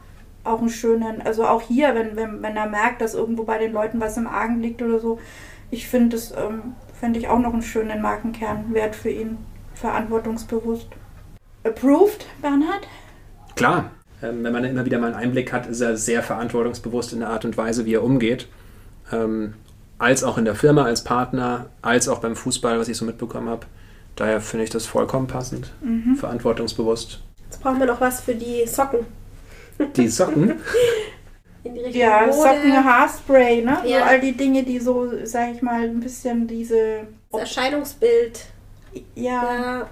auch 0.44 0.60
einen 0.60 0.70
schönen, 0.70 1.22
also 1.22 1.46
auch 1.46 1.62
hier, 1.62 1.94
wenn, 1.94 2.16
wenn, 2.16 2.42
wenn 2.42 2.56
er 2.56 2.68
merkt, 2.68 3.00
dass 3.00 3.14
irgendwo 3.14 3.44
bei 3.44 3.58
den 3.58 3.72
Leuten 3.72 4.00
was 4.00 4.16
im 4.16 4.26
Argen 4.26 4.60
liegt 4.60 4.82
oder 4.82 4.98
so, 4.98 5.18
ich 5.70 5.88
finde 5.88 6.16
das, 6.16 6.32
ähm, 6.32 6.74
fände 6.98 7.18
ich 7.18 7.28
auch 7.28 7.38
noch 7.38 7.52
einen 7.52 7.62
schönen 7.62 8.02
Markenkernwert 8.02 8.94
für 8.94 9.10
ihn. 9.10 9.38
Verantwortungsbewusst. 9.74 10.88
Approved, 11.64 12.26
Bernhard? 12.40 12.86
Klar, 13.56 13.90
ähm, 14.22 14.44
wenn 14.44 14.52
man 14.52 14.64
immer 14.64 14.84
wieder 14.84 14.98
mal 14.98 15.06
einen 15.06 15.16
Einblick 15.16 15.52
hat, 15.52 15.66
ist 15.66 15.80
er 15.80 15.96
sehr 15.96 16.22
verantwortungsbewusst 16.22 17.12
in 17.12 17.20
der 17.20 17.30
Art 17.30 17.44
und 17.44 17.56
Weise, 17.56 17.86
wie 17.86 17.94
er 17.94 18.02
umgeht. 18.02 18.48
Ähm, 19.10 19.54
als 19.98 20.24
auch 20.24 20.36
in 20.36 20.44
der 20.44 20.56
Firma 20.56 20.84
als 20.84 21.04
Partner, 21.04 21.66
als 21.80 22.08
auch 22.08 22.18
beim 22.18 22.36
Fußball, 22.36 22.78
was 22.78 22.88
ich 22.88 22.96
so 22.96 23.04
mitbekommen 23.04 23.48
habe. 23.48 23.66
Daher 24.16 24.40
finde 24.40 24.64
ich 24.64 24.70
das 24.70 24.84
vollkommen 24.84 25.26
passend. 25.26 25.72
Verantwortungsbewusst. 26.16 27.22
Jetzt 27.44 27.62
brauchen 27.62 27.78
wir 27.78 27.86
noch 27.86 28.00
was 28.00 28.20
für 28.20 28.34
die 28.34 28.66
Socken. 28.66 29.06
Die 29.96 30.08
Socken, 30.08 30.60
In 31.64 31.74
die 31.74 31.80
richtige 31.80 32.04
Ja, 32.04 32.20
Mode. 32.26 32.32
Socken, 32.32 32.84
Haarspray, 32.84 33.62
ne? 33.62 33.78
So 33.82 33.88
Ja. 33.88 34.02
all 34.04 34.20
die 34.20 34.32
Dinge, 34.36 34.62
die 34.62 34.78
so, 34.78 35.10
sag 35.24 35.52
ich 35.54 35.62
mal, 35.62 35.82
ein 35.84 36.00
bisschen 36.00 36.46
diese. 36.46 37.06
Das 37.30 37.40
Erscheinungsbild. 37.42 38.46
Ja, 39.14 39.32
Ja, 39.84 39.88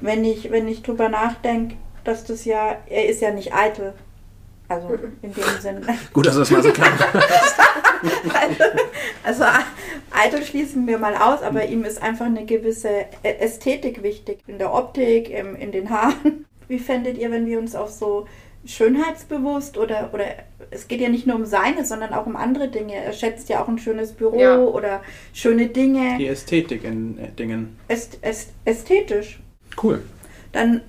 wenn 0.00 0.24
ich, 0.24 0.50
wenn 0.50 0.68
ich 0.68 0.82
drüber 0.82 1.08
nachdenke, 1.08 1.76
dass 2.04 2.24
das 2.24 2.44
ja, 2.44 2.76
er 2.88 3.08
ist 3.08 3.20
ja 3.20 3.30
nicht 3.30 3.54
eitel. 3.54 3.92
Also 4.68 4.88
in 5.22 5.32
dem 5.34 5.44
Sinn. 5.60 5.86
gut, 6.12 6.26
dass 6.26 6.34
du 6.34 6.40
das 6.40 6.50
mal 6.50 6.62
so 6.62 6.72
klar 6.72 6.88
Also 9.24 9.44
eitel 10.10 10.42
schließen 10.42 10.86
wir 10.86 10.98
mal 10.98 11.14
aus, 11.16 11.42
aber 11.42 11.64
ihm 11.66 11.84
ist 11.84 12.02
einfach 12.02 12.26
eine 12.26 12.44
gewisse 12.44 13.06
Ästhetik 13.22 14.02
wichtig. 14.02 14.38
In 14.46 14.58
der 14.58 14.72
Optik, 14.74 15.30
im, 15.30 15.54
in 15.56 15.72
den 15.72 15.90
Haaren. 15.90 16.46
Wie 16.68 16.78
fändet 16.78 17.18
ihr, 17.18 17.30
wenn 17.30 17.46
wir 17.46 17.58
uns 17.58 17.74
auf 17.74 17.90
so 17.90 18.26
schönheitsbewusst 18.64 19.76
oder, 19.76 20.10
oder 20.12 20.24
es 20.70 20.88
geht 20.88 21.00
ja 21.00 21.08
nicht 21.08 21.26
nur 21.26 21.36
um 21.36 21.44
seine, 21.44 21.84
sondern 21.84 22.12
auch 22.12 22.26
um 22.26 22.36
andere 22.36 22.68
Dinge. 22.68 22.94
Er 22.94 23.12
schätzt 23.12 23.48
ja 23.48 23.62
auch 23.62 23.68
ein 23.68 23.78
schönes 23.78 24.12
Büro 24.12 24.38
Ja. 24.38 24.58
oder 24.58 25.02
schöne 25.32 25.66
Dinge. 25.66 26.16
Die 26.18 26.28
Ästhetik 26.28 26.84
in 26.84 27.18
äh, 27.18 27.28
Dingen. 27.32 27.76
Äst, 27.88 28.18
äst, 28.22 28.50
ästhetisch. 28.64 29.40
Cool. 29.82 30.02
Dann 30.52 30.82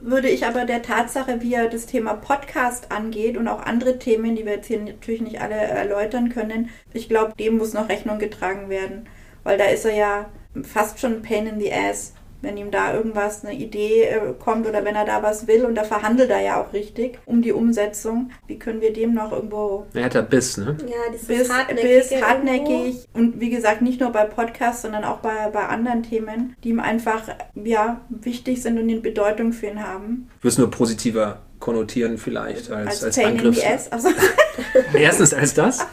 würde 0.00 0.28
ich 0.28 0.46
aber 0.46 0.64
der 0.64 0.82
Tatsache, 0.82 1.40
wie 1.40 1.54
er 1.54 1.68
das 1.68 1.86
Thema 1.86 2.14
Podcast 2.14 2.92
angeht 2.92 3.36
und 3.36 3.48
auch 3.48 3.62
andere 3.62 3.98
Themen, 3.98 4.36
die 4.36 4.44
wir 4.44 4.54
jetzt 4.54 4.66
hier 4.66 4.80
natürlich 4.80 5.20
nicht 5.22 5.40
alle 5.40 5.54
erläutern 5.54 6.28
können, 6.28 6.68
ich 6.92 7.08
glaube, 7.08 7.34
dem 7.38 7.56
muss 7.58 7.72
noch 7.72 7.88
Rechnung 7.88 8.18
getragen 8.18 8.68
werden. 8.68 9.06
Weil 9.42 9.58
da 9.58 9.64
ist 9.64 9.84
er 9.84 9.94
ja 9.94 10.26
fast 10.62 11.00
schon 11.00 11.14
ein 11.16 11.22
Pain 11.22 11.46
in 11.46 11.58
the 11.60 11.72
Ass, 11.72 12.12
wenn 12.42 12.56
ihm 12.56 12.70
da 12.70 12.94
irgendwas, 12.94 13.44
eine 13.44 13.54
Idee 13.54 14.04
äh, 14.04 14.34
kommt 14.38 14.66
oder 14.66 14.84
wenn 14.84 14.94
er 14.94 15.04
da 15.04 15.22
was 15.22 15.46
will 15.46 15.64
und 15.64 15.74
da 15.74 15.84
verhandelt 15.84 16.30
er 16.30 16.40
ja 16.40 16.62
auch 16.62 16.72
richtig 16.72 17.18
um 17.26 17.42
die 17.42 17.52
Umsetzung. 17.52 18.30
Wie 18.46 18.58
können 18.58 18.80
wir 18.80 18.92
dem 18.92 19.14
noch 19.14 19.32
irgendwo 19.32 19.86
Er 19.94 20.04
hat 20.04 20.14
da 20.14 20.22
Biss, 20.22 20.56
ne? 20.56 20.76
ja 20.86 21.12
dieses 21.12 21.26
bis, 21.26 21.50
hartnäckige 21.50 21.88
bis 21.88 22.10
irgendwo. 22.10 22.28
hartnäckig 22.28 23.08
und 23.14 23.40
wie 23.40 23.50
gesagt 23.50 23.82
nicht 23.82 24.00
nur 24.00 24.10
bei 24.10 24.24
Podcasts, 24.24 24.82
sondern 24.82 25.04
auch 25.04 25.18
bei, 25.18 25.50
bei 25.52 25.66
anderen 25.66 26.02
Themen, 26.02 26.56
die 26.64 26.70
ihm 26.70 26.80
einfach 26.80 27.22
ja 27.54 28.00
wichtig 28.08 28.62
sind 28.62 28.78
und 28.78 28.88
eine 28.88 29.00
Bedeutung 29.00 29.52
für 29.52 29.66
ihn 29.66 29.82
haben. 29.82 30.28
Würde 30.40 30.48
es 30.48 30.58
nur 30.58 30.70
positiver 30.70 31.40
konnotieren 31.60 32.18
vielleicht 32.18 32.70
als, 32.70 33.04
als, 33.04 33.18
Angriffs... 33.18 33.62
Ass. 33.62 33.92
Also, 33.92 34.08
Erstens 34.94 35.34
als 35.34 35.54
das, 35.54 35.86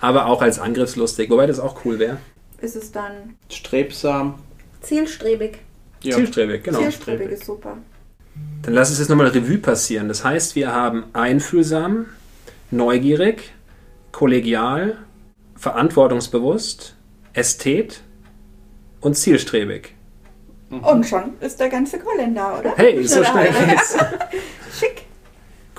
aber 0.00 0.26
auch 0.26 0.40
als 0.40 0.58
angriffslustig. 0.58 1.28
Wobei 1.30 1.46
das 1.46 1.60
auch 1.60 1.84
cool 1.84 1.98
wäre. 1.98 2.18
ist 2.60 2.76
es 2.76 2.92
dann 2.92 3.34
Strebsam. 3.48 4.36
Zielstrebig. 4.80 5.58
Ja. 6.02 6.16
Zielstrebig, 6.16 6.64
genau. 6.64 6.78
zielstrebig 6.78 7.30
ist 7.30 7.44
super. 7.44 7.76
Dann 8.62 8.74
lass 8.74 8.90
es 8.90 8.98
jetzt 8.98 9.08
nochmal 9.08 9.28
Revue 9.28 9.58
passieren. 9.58 10.08
Das 10.08 10.24
heißt, 10.24 10.54
wir 10.54 10.72
haben 10.72 11.04
einfühlsam, 11.12 12.06
neugierig, 12.70 13.52
kollegial, 14.12 14.98
verantwortungsbewusst, 15.56 16.94
ästhet 17.32 18.00
und 19.00 19.14
zielstrebig. 19.14 19.94
Und 20.70 21.04
schon 21.04 21.34
ist 21.40 21.58
der 21.58 21.68
ganze 21.68 21.98
Colin 21.98 22.34
da, 22.34 22.58
oder? 22.58 22.74
Hey, 22.76 23.04
so 23.06 23.24
schnell 23.24 23.52
geht's. 23.52 23.96
Schick. 24.78 25.02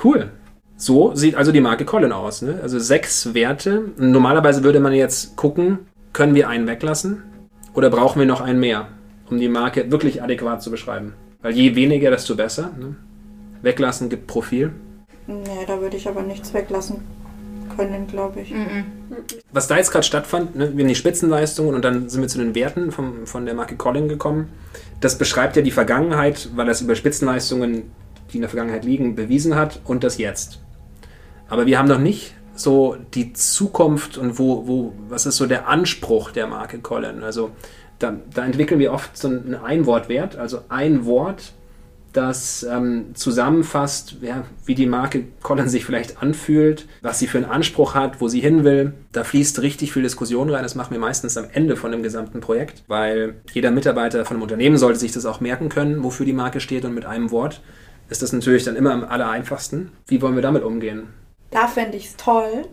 Cool. 0.04 0.32
So 0.76 1.16
sieht 1.16 1.36
also 1.36 1.52
die 1.52 1.62
Marke 1.62 1.86
Colin 1.86 2.12
aus. 2.12 2.42
Ne? 2.42 2.60
Also 2.62 2.78
sechs 2.78 3.34
Werte. 3.34 3.92
Normalerweise 3.98 4.64
würde 4.64 4.80
man 4.80 4.94
jetzt 4.94 5.36
gucken, 5.38 5.80
können 6.12 6.36
wir 6.36 6.50
einen 6.50 6.68
weglassen 6.68 7.24
oder 7.74 7.90
brauchen 7.90 8.20
wir 8.20 8.26
noch 8.26 8.42
einen 8.42 8.60
mehr, 8.60 8.90
um 9.32 9.40
die 9.40 9.50
Marke 9.50 9.90
wirklich 9.92 10.22
adäquat 10.22 10.62
zu 10.62 10.70
beschreiben. 10.70 11.14
Weil 11.42 11.54
je 11.54 11.76
weniger, 11.76 12.12
desto 12.12 12.36
besser. 12.36 12.72
Ne? 12.80 12.96
Weglassen 13.62 14.10
gibt 14.10 14.28
Profil. 14.28 14.72
Nee, 15.28 15.66
da 15.66 15.80
würde 15.82 15.98
ich 15.98 16.08
aber 16.08 16.22
nichts 16.22 16.54
weglassen 16.54 17.02
können, 17.76 18.08
glaube 18.08 18.42
ich. 18.42 18.54
Was 19.52 19.68
da 19.68 19.78
jetzt 19.78 19.92
gerade 19.92 20.04
stattfand, 20.04 20.56
ne, 20.56 20.76
wir 20.76 20.84
haben 20.84 20.90
die 20.90 20.96
Spitzenleistungen 20.96 21.74
und 21.74 21.86
dann 21.86 22.10
sind 22.10 22.22
wir 22.22 22.28
zu 22.28 22.38
den 22.38 22.54
Werten 22.54 22.92
vom, 22.92 23.26
von 23.26 23.46
der 23.46 23.56
Marke 23.56 23.76
Colin 23.76 24.10
gekommen. 24.10 24.50
Das 25.00 25.18
beschreibt 25.18 25.56
ja 25.56 25.62
die 25.62 25.72
Vergangenheit, 25.72 26.50
weil 26.56 26.66
das 26.66 26.82
über 26.82 26.96
Spitzenleistungen, 26.96 27.84
die 28.32 28.38
in 28.38 28.42
der 28.42 28.50
Vergangenheit 28.50 28.84
liegen, 28.84 29.16
bewiesen 29.16 29.56
hat 29.56 29.80
und 29.86 30.04
das 30.04 30.18
Jetzt. 30.18 30.60
Aber 31.48 31.66
wir 31.66 31.80
haben 31.80 31.88
noch 31.88 32.00
nicht 32.00 32.34
so 32.56 32.98
die 33.14 33.34
Zukunft 33.34 34.18
und 34.18 34.38
wo, 34.38 34.68
wo, 34.68 34.94
was 35.10 35.26
ist 35.26 35.38
so 35.38 35.46
der 35.46 35.68
Anspruch 35.68 36.32
der 36.32 36.48
Marke 36.48 36.80
Colin? 36.80 37.24
Also 37.24 37.52
da, 38.02 38.18
da 38.34 38.46
entwickeln 38.46 38.80
wir 38.80 38.94
oft 38.94 39.18
so 39.18 39.28
einen 39.28 39.56
Einwortwert, 39.56 40.38
also 40.38 40.62
ein 40.70 41.06
Wort, 41.06 41.54
das 42.14 42.64
ähm, 42.64 43.12
zusammenfasst, 43.14 44.18
ja, 44.22 44.44
wie 44.66 44.76
die 44.76 44.86
Marke 44.86 45.24
Colin 45.42 45.70
sich 45.70 45.86
vielleicht 45.86 46.22
anfühlt, 46.22 46.88
was 47.02 47.20
sie 47.20 47.28
für 47.28 47.38
einen 47.38 47.50
Anspruch 47.50 47.96
hat, 47.96 48.20
wo 48.20 48.28
sie 48.28 48.42
hin 48.42 48.64
will. 48.64 48.94
Da 49.14 49.24
fließt 49.24 49.62
richtig 49.62 49.94
viel 49.94 50.04
Diskussion 50.04 50.50
rein. 50.50 50.64
Das 50.64 50.76
machen 50.76 50.92
wir 50.92 51.00
meistens 51.00 51.38
am 51.38 51.46
Ende 51.54 51.78
von 51.78 51.92
dem 51.92 52.04
gesamten 52.04 52.42
Projekt, 52.42 52.84
weil 52.88 53.36
jeder 53.54 53.72
Mitarbeiter 53.72 54.26
von 54.26 54.36
einem 54.36 54.44
Unternehmen 54.44 54.78
sollte 54.78 55.00
sich 55.00 55.14
das 55.14 55.26
auch 55.26 55.40
merken 55.40 55.70
können, 55.70 56.04
wofür 56.04 56.26
die 56.26 56.34
Marke 56.34 56.60
steht 56.60 56.84
und 56.84 56.94
mit 56.94 57.06
einem 57.06 57.32
Wort 57.32 57.62
ist 58.10 58.22
das 58.22 58.34
natürlich 58.34 58.66
dann 58.66 58.76
immer 58.76 58.92
am 58.92 59.06
aller 59.06 59.30
einfachsten. 59.30 59.94
Wie 60.08 60.22
wollen 60.22 60.36
wir 60.36 60.42
damit 60.42 60.64
umgehen? 60.64 61.08
Da 61.50 61.68
fände 61.68 61.96
ich 61.96 62.08
es 62.08 62.18
toll, 62.18 62.66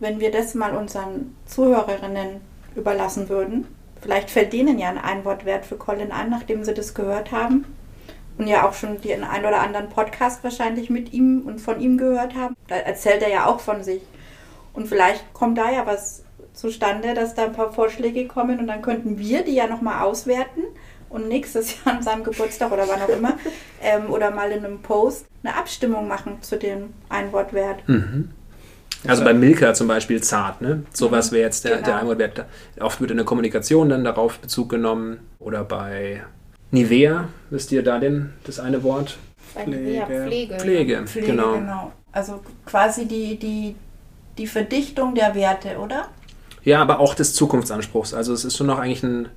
wenn 0.00 0.20
wir 0.20 0.30
das 0.30 0.54
mal 0.54 0.76
unseren 0.76 1.34
Zuhörerinnen 1.46 2.42
überlassen 2.76 3.30
würden. 3.30 3.66
Vielleicht 4.00 4.30
fällt 4.30 4.52
denen 4.52 4.78
ja 4.78 4.88
ein 4.88 4.98
Einwortwert 4.98 5.66
für 5.66 5.76
Colin 5.76 6.12
ein, 6.12 6.30
nachdem 6.30 6.64
sie 6.64 6.74
das 6.74 6.94
gehört 6.94 7.32
haben. 7.32 7.64
Und 8.38 8.46
ja 8.46 8.66
auch 8.66 8.72
schon 8.72 9.00
den 9.02 9.22
ein 9.22 9.44
oder 9.44 9.60
anderen 9.60 9.90
Podcast 9.90 10.42
wahrscheinlich 10.42 10.88
mit 10.88 11.12
ihm 11.12 11.42
und 11.42 11.60
von 11.60 11.78
ihm 11.80 11.98
gehört 11.98 12.34
haben. 12.34 12.56
Da 12.68 12.76
erzählt 12.76 13.22
er 13.22 13.28
ja 13.28 13.46
auch 13.46 13.60
von 13.60 13.84
sich. 13.84 14.02
Und 14.72 14.88
vielleicht 14.88 15.32
kommt 15.34 15.58
da 15.58 15.70
ja 15.70 15.84
was 15.84 16.24
zustande, 16.54 17.14
dass 17.14 17.34
da 17.34 17.44
ein 17.44 17.52
paar 17.52 17.72
Vorschläge 17.72 18.26
kommen 18.26 18.58
und 18.58 18.66
dann 18.66 18.82
könnten 18.82 19.18
wir 19.18 19.42
die 19.44 19.54
ja 19.54 19.66
nochmal 19.66 20.02
auswerten 20.02 20.62
und 21.08 21.28
nächstes 21.28 21.74
Jahr 21.84 21.96
an 21.96 22.02
seinem 22.02 22.24
Geburtstag 22.24 22.72
oder 22.72 22.88
wann 22.88 23.02
auch 23.02 23.08
immer 23.08 23.34
ähm, 23.82 24.10
oder 24.10 24.30
mal 24.30 24.50
in 24.52 24.64
einem 24.64 24.80
Post 24.80 25.26
eine 25.42 25.56
Abstimmung 25.56 26.08
machen 26.08 26.38
zu 26.42 26.56
dem 26.56 26.94
Einwortwert. 27.08 27.82
Also 29.06 29.24
bei 29.24 29.32
Milka 29.32 29.72
zum 29.74 29.88
Beispiel 29.88 30.22
zart, 30.22 30.60
ne? 30.60 30.82
Sowas 30.92 31.32
wäre 31.32 31.44
jetzt 31.44 31.64
der, 31.64 31.76
Genau. 31.76 31.86
der 31.86 31.96
Einwortwert. 31.96 32.44
Oft 32.80 33.00
wird 33.00 33.10
in 33.10 33.16
der 33.16 33.26
Kommunikation 33.26 33.88
dann 33.88 34.04
darauf 34.04 34.38
Bezug 34.38 34.68
genommen. 34.68 35.20
Oder 35.38 35.64
bei 35.64 36.22
Nivea, 36.70 37.28
wisst 37.48 37.72
ihr 37.72 37.82
da 37.82 37.98
denn 37.98 38.30
das 38.44 38.60
eine 38.60 38.82
Wort? 38.82 39.16
Bei 39.54 39.64
Pflege. 39.64 39.80
Nivea. 39.80 40.06
Pflege. 40.06 40.58
Pflege, 40.58 41.02
Pflege, 41.06 41.26
genau. 41.28 41.54
genau. 41.54 41.92
Also 42.12 42.40
quasi 42.66 43.06
die, 43.06 43.38
die, 43.38 43.74
die 44.36 44.46
Verdichtung 44.46 45.14
der 45.14 45.34
Werte, 45.34 45.78
oder? 45.78 46.08
Ja, 46.62 46.82
aber 46.82 47.00
auch 47.00 47.14
des 47.14 47.34
Zukunftsanspruchs. 47.34 48.12
Also 48.12 48.32
es 48.34 48.44
ist 48.44 48.56
schon 48.56 48.66
noch 48.66 48.78
eigentlich 48.78 49.02
ein, 49.02 49.28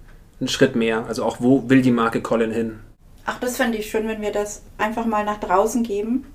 ein 0.41 0.47
Schritt 0.49 0.75
mehr. 0.75 1.05
Also 1.07 1.23
auch, 1.23 1.37
wo 1.39 1.69
will 1.69 1.81
die 1.81 1.91
Marke 1.91 2.21
Colin 2.21 2.51
hin? 2.51 2.79
Ach, 3.25 3.39
das 3.39 3.55
fände 3.55 3.77
ich 3.77 3.89
schön, 3.89 4.07
wenn 4.09 4.21
wir 4.21 4.33
das 4.33 4.63
einfach 4.77 5.05
mal 5.05 5.23
nach 5.23 5.39
draußen 5.39 5.83
geben. 5.83 6.25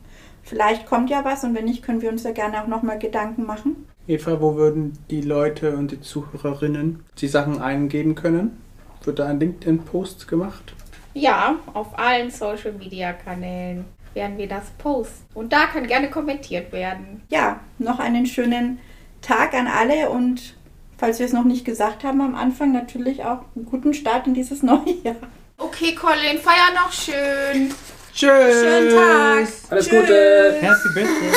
Vielleicht 0.49 0.87
kommt 0.87 1.11
ja 1.11 1.25
was 1.27 1.45
und 1.45 1.55
wenn 1.55 1.67
nicht, 1.67 1.83
können 1.83 2.01
wir 2.01 2.11
uns 2.11 2.23
ja 2.23 2.33
gerne 2.33 2.63
auch 2.63 2.67
nochmal 2.67 2.99
Gedanken 2.99 3.45
machen. 3.45 3.87
Eva, 4.07 4.41
wo 4.41 4.57
würden 4.57 4.99
die 5.11 5.21
Leute 5.21 5.77
und 5.77 5.91
die 5.91 6.01
Zuhörerinnen 6.01 7.05
die 7.19 7.29
Sachen 7.29 7.61
eingeben 7.61 8.15
können? 8.15 8.57
Wird 9.05 9.19
da 9.19 9.27
ein 9.27 9.39
LinkedIn-Post 9.39 10.27
gemacht? 10.27 10.75
Ja, 11.13 11.57
auf 11.75 11.99
allen 11.99 12.31
Social 12.31 12.73
Media 12.73 13.13
Kanälen 13.13 13.85
werden 14.15 14.39
wir 14.39 14.49
das 14.49 14.71
posten. 14.79 15.27
Und 15.35 15.53
da 15.53 15.67
kann 15.67 15.87
gerne 15.87 16.09
kommentiert 16.09 16.73
werden. 16.73 17.23
Ja, 17.29 17.61
noch 17.79 17.99
einen 17.99 18.25
schönen 18.25 18.79
Tag 19.21 19.53
an 19.53 19.67
alle 19.67 20.09
und 20.09 20.57
falls 20.97 21.19
wir 21.19 21.27
es 21.27 21.35
noch 21.35 21.45
nicht 21.45 21.67
gesagt 21.67 22.05
haben 22.05 22.23
am 22.23 22.35
Anfang, 22.35 22.73
natürlich 22.73 23.23
auch 23.25 23.41
einen 23.55 23.67
guten 23.67 23.93
Start 23.93 24.27
in 24.27 24.33
dieses 24.33 24.63
neue 24.63 24.95
Jahr. 25.05 25.17
Okay, 25.59 25.95
Colin, 25.95 26.39
feier 26.39 26.73
noch 26.75 26.93
schön. 26.93 27.75
Tschüss! 28.19 28.63
Schönen 28.63 28.91
Tag. 28.91 29.49
Alles 29.71 29.89
Gute! 29.89 30.59
Happy 30.61 30.89
Birthday! 30.93 31.31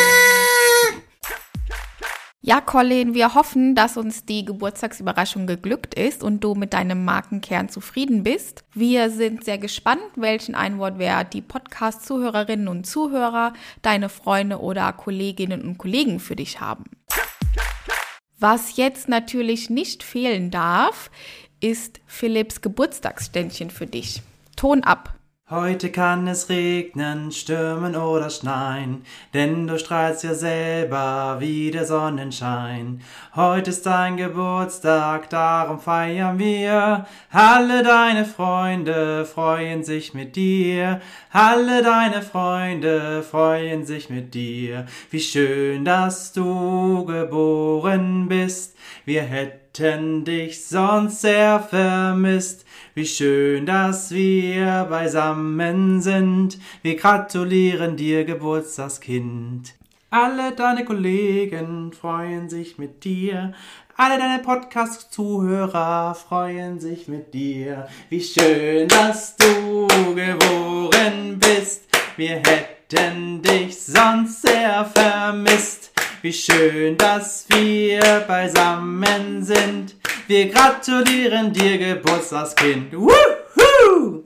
Ja, 2.41 2.59
Colin, 2.59 3.13
wir 3.13 3.35
hoffen, 3.35 3.75
dass 3.75 3.97
uns 3.97 4.25
die 4.25 4.45
Geburtstagsüberraschung 4.45 5.45
geglückt 5.45 5.93
ist 5.93 6.23
und 6.23 6.39
du 6.39 6.55
mit 6.55 6.73
deinem 6.73 7.05
Markenkern 7.05 7.69
zufrieden 7.69 8.23
bist. 8.23 8.63
Wir 8.73 9.11
sind 9.11 9.45
sehr 9.45 9.59
gespannt, 9.59 10.01
welchen 10.15 10.55
Einwortwert 10.55 11.35
die 11.35 11.43
Podcast-Zuhörerinnen 11.43 12.67
und 12.67 12.87
Zuhörer, 12.87 13.53
deine 13.83 14.09
Freunde 14.09 14.57
oder 14.59 14.91
Kolleginnen 14.91 15.61
und 15.61 15.77
Kollegen 15.77 16.19
für 16.19 16.35
dich 16.35 16.61
haben. 16.61 16.85
Was 18.39 18.75
jetzt 18.75 19.07
natürlich 19.07 19.69
nicht 19.69 20.01
fehlen 20.01 20.49
darf, 20.49 21.11
ist 21.59 21.99
Philipps 22.07 22.61
Geburtstagsständchen 22.61 23.69
für 23.69 23.85
dich. 23.85 24.23
Ton 24.55 24.83
ab. 24.83 25.20
Heute 25.51 25.91
kann 25.91 26.29
es 26.29 26.47
regnen, 26.47 27.29
stürmen 27.33 27.97
oder 27.97 28.29
schneien, 28.29 29.03
denn 29.33 29.67
du 29.67 29.77
strahlst 29.77 30.23
ja 30.23 30.33
selber 30.33 31.41
wie 31.41 31.71
der 31.71 31.83
Sonnenschein. 31.83 33.01
Heute 33.35 33.71
ist 33.71 33.85
dein 33.85 34.15
Geburtstag, 34.15 35.29
darum 35.29 35.81
feiern 35.81 36.39
wir. 36.39 37.05
Alle 37.33 37.83
deine 37.83 38.23
Freunde 38.23 39.25
freuen 39.25 39.83
sich 39.83 40.13
mit 40.13 40.37
dir. 40.37 41.01
Alle 41.33 41.83
deine 41.83 42.21
Freunde 42.21 43.21
freuen 43.21 43.85
sich 43.85 44.09
mit 44.09 44.33
dir. 44.33 44.85
Wie 45.09 45.19
schön, 45.19 45.83
dass 45.83 46.31
du 46.31 47.03
geboren 47.03 48.29
bist. 48.29 48.77
Wir 49.03 49.23
hätten 49.23 50.23
dich 50.23 50.65
sonst 50.65 51.19
sehr 51.19 51.59
vermisst. 51.59 52.65
Wie 52.93 53.05
schön, 53.05 53.65
dass 53.65 54.11
wir 54.11 54.85
beisammen 54.89 56.01
sind. 56.01 56.57
Wir 56.81 56.97
gratulieren 56.97 57.95
dir, 57.95 58.25
Geburtstagskind. 58.25 59.75
Alle 60.09 60.51
deine 60.51 60.83
Kollegen 60.83 61.93
freuen 61.93 62.49
sich 62.49 62.77
mit 62.77 63.05
dir. 63.05 63.53
Alle 63.95 64.17
deine 64.17 64.43
Podcast-Zuhörer 64.43 66.15
freuen 66.15 66.81
sich 66.81 67.07
mit 67.07 67.33
dir. 67.33 67.87
Wie 68.09 68.21
schön, 68.21 68.89
dass 68.89 69.37
du 69.37 69.87
geboren 70.13 71.39
bist. 71.39 71.83
Wir 72.17 72.41
hätten 72.45 73.41
dich 73.41 73.81
sonst 73.81 74.41
sehr 74.41 74.83
vermisst. 74.83 75.91
Wie 76.21 76.33
schön, 76.33 76.97
dass 76.97 77.45
wir 77.47 78.25
beisammen 78.27 79.45
sind. 79.45 79.95
Wir 80.31 80.47
gratulieren 80.47 81.51
dir, 81.51 81.77
Geburtstagskind. 81.77 82.93
Woohoo! 82.93 84.23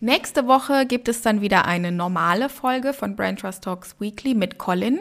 Nächste 0.00 0.48
Woche 0.48 0.84
gibt 0.84 1.06
es 1.06 1.22
dann 1.22 1.40
wieder 1.40 1.64
eine 1.66 1.92
normale 1.92 2.48
Folge 2.48 2.92
von 2.92 3.14
Brand 3.14 3.38
Trust 3.38 3.62
Talks 3.62 3.94
Weekly 4.00 4.34
mit 4.34 4.58
Colin. 4.58 4.98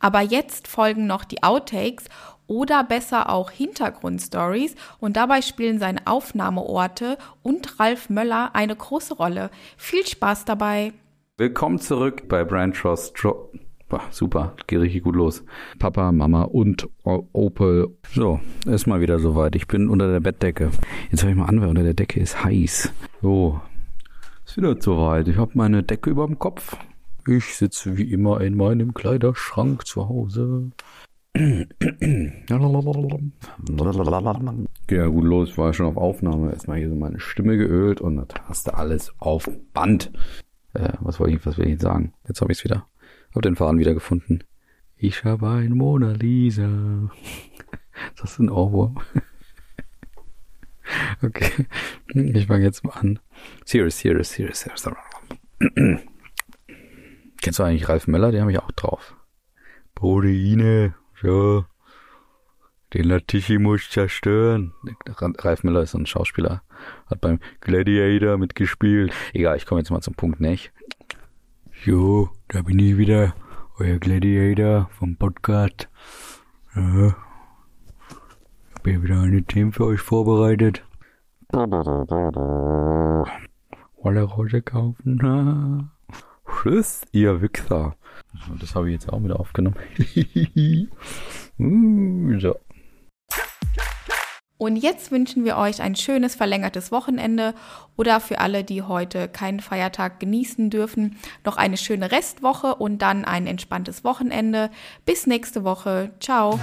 Aber 0.00 0.22
jetzt 0.22 0.68
folgen 0.68 1.06
noch 1.06 1.24
die 1.24 1.42
Outtakes 1.42 2.06
oder 2.46 2.82
besser 2.82 3.28
auch 3.28 3.50
Hintergrundstories 3.50 4.74
und 5.00 5.18
dabei 5.18 5.42
spielen 5.42 5.78
seine 5.78 6.06
Aufnahmeorte 6.06 7.18
und 7.42 7.78
Ralf 7.78 8.08
Möller 8.08 8.54
eine 8.54 8.74
große 8.74 9.12
Rolle. 9.12 9.50
Viel 9.76 10.06
Spaß 10.06 10.46
dabei! 10.46 10.94
Willkommen 11.36 11.78
zurück 11.78 12.26
bei 12.26 12.42
Brand 12.42 12.74
Trust. 12.74 13.14
Tro 13.16 13.50
Boah, 13.94 14.02
super, 14.10 14.56
geht 14.66 14.80
richtig 14.80 15.04
gut 15.04 15.14
los. 15.14 15.44
Papa, 15.78 16.10
Mama 16.10 16.42
und 16.42 16.88
Opel. 17.04 17.96
So, 18.12 18.40
ist 18.66 18.88
mal 18.88 19.00
wieder 19.00 19.20
soweit. 19.20 19.54
Ich 19.54 19.68
bin 19.68 19.88
unter 19.88 20.10
der 20.10 20.18
Bettdecke. 20.18 20.72
Jetzt 21.12 21.22
höre 21.22 21.30
ich 21.30 21.36
mal 21.36 21.44
an, 21.44 21.60
weil 21.60 21.68
unter 21.68 21.84
der 21.84 21.94
Decke 21.94 22.18
ist 22.18 22.42
heiß. 22.42 22.92
So, 23.22 23.60
ist 24.44 24.56
wieder 24.56 24.74
soweit. 24.80 25.28
Ich 25.28 25.36
habe 25.36 25.52
meine 25.54 25.84
Decke 25.84 26.10
über 26.10 26.26
dem 26.26 26.40
Kopf. 26.40 26.76
Ich 27.28 27.54
sitze 27.54 27.96
wie 27.96 28.10
immer 28.10 28.40
in 28.40 28.56
meinem 28.56 28.94
Kleiderschrank 28.94 29.86
zu 29.86 30.08
Hause. 30.08 30.72
Geht 34.88 34.98
ja 34.98 35.06
gut 35.06 35.24
los, 35.24 35.56
war 35.56 35.72
schon 35.72 35.86
auf 35.86 35.96
Aufnahme. 35.96 36.50
Erstmal 36.50 36.78
hier 36.78 36.88
so 36.88 36.96
meine 36.96 37.20
Stimme 37.20 37.56
geölt 37.56 38.00
und 38.00 38.16
das 38.16 38.26
hast 38.48 38.66
du 38.66 38.74
alles 38.74 39.14
auf 39.18 39.48
Band. 39.72 40.10
Äh, 40.72 40.94
was 40.98 41.20
wollte 41.20 41.36
ich, 41.36 41.46
was 41.46 41.58
will 41.58 41.66
ich 41.66 41.74
jetzt 41.74 41.82
sagen? 41.82 42.12
Jetzt 42.26 42.40
habe 42.40 42.50
ich 42.50 42.58
es 42.58 42.64
wieder. 42.64 42.88
Hab 43.34 43.42
den 43.42 43.56
Faden 43.56 43.78
wieder 43.78 43.94
gefunden. 43.94 44.44
Ich 44.96 45.24
habe 45.24 45.48
ein 45.48 45.72
Mona 45.72 46.12
Lisa. 46.12 47.10
Ist 48.14 48.22
das 48.22 48.38
ein 48.38 48.50
Ohrwurm? 48.50 49.00
Okay. 51.22 51.66
Ich 52.08 52.46
fange 52.46 52.64
jetzt 52.64 52.84
mal 52.84 52.92
an. 52.92 53.18
Serious, 53.64 53.98
serious, 53.98 54.30
serious, 54.30 54.60
serious. 54.60 54.84
Kennst 57.40 57.58
du 57.58 57.62
eigentlich 57.62 57.88
Ralf 57.88 58.06
Möller? 58.06 58.30
Den 58.30 58.42
habe 58.42 58.52
ich 58.52 58.58
auch 58.58 58.70
drauf. 58.72 59.16
Proteine, 59.94 60.94
so. 61.20 61.64
Den 62.92 63.04
Latissimus 63.04 63.88
zerstören. 63.90 64.72
Ralf 65.16 65.64
Müller 65.64 65.82
ist 65.82 65.94
ein 65.94 66.06
Schauspieler. 66.06 66.62
Hat 67.06 67.20
beim 67.22 67.40
Gladiator 67.60 68.36
mitgespielt. 68.36 69.12
Egal, 69.32 69.56
ich 69.56 69.64
komme 69.66 69.80
jetzt 69.80 69.90
mal 69.90 70.02
zum 70.02 70.14
Punkt, 70.14 70.38
nicht? 70.38 70.72
Jo, 71.84 72.30
da 72.54 72.62
bin 72.62 72.78
ich 72.78 72.96
wieder. 72.96 73.34
Euer 73.80 73.98
Gladiator 73.98 74.88
vom 74.96 75.16
Podcast. 75.16 75.88
Ja. 76.76 77.16
Hab 78.72 78.84
hier 78.84 79.02
wieder 79.02 79.20
eine 79.20 79.42
Themen 79.42 79.72
für 79.72 79.86
euch 79.86 80.00
vorbereitet. 80.00 80.84
Wolle 84.00 84.22
Rose 84.22 84.62
kaufen. 84.62 85.90
Tschüss, 86.46 87.02
ihr 87.10 87.42
Wichser. 87.42 87.96
Das 88.60 88.76
habe 88.76 88.86
ich 88.88 88.92
jetzt 88.92 89.12
auch 89.12 89.20
wieder 89.24 89.40
aufgenommen. 89.40 89.74
So. 92.40 92.56
Und 94.64 94.76
jetzt 94.76 95.10
wünschen 95.10 95.44
wir 95.44 95.58
euch 95.58 95.82
ein 95.82 95.94
schönes 95.94 96.36
verlängertes 96.36 96.90
Wochenende 96.90 97.52
oder 97.98 98.18
für 98.18 98.38
alle, 98.38 98.64
die 98.64 98.80
heute 98.80 99.28
keinen 99.28 99.60
Feiertag 99.60 100.20
genießen 100.20 100.70
dürfen, 100.70 101.18
noch 101.44 101.58
eine 101.58 101.76
schöne 101.76 102.10
Restwoche 102.10 102.74
und 102.74 103.02
dann 103.02 103.26
ein 103.26 103.46
entspanntes 103.46 104.04
Wochenende. 104.04 104.70
Bis 105.04 105.26
nächste 105.26 105.64
Woche. 105.64 106.12
Ciao. 106.18 106.58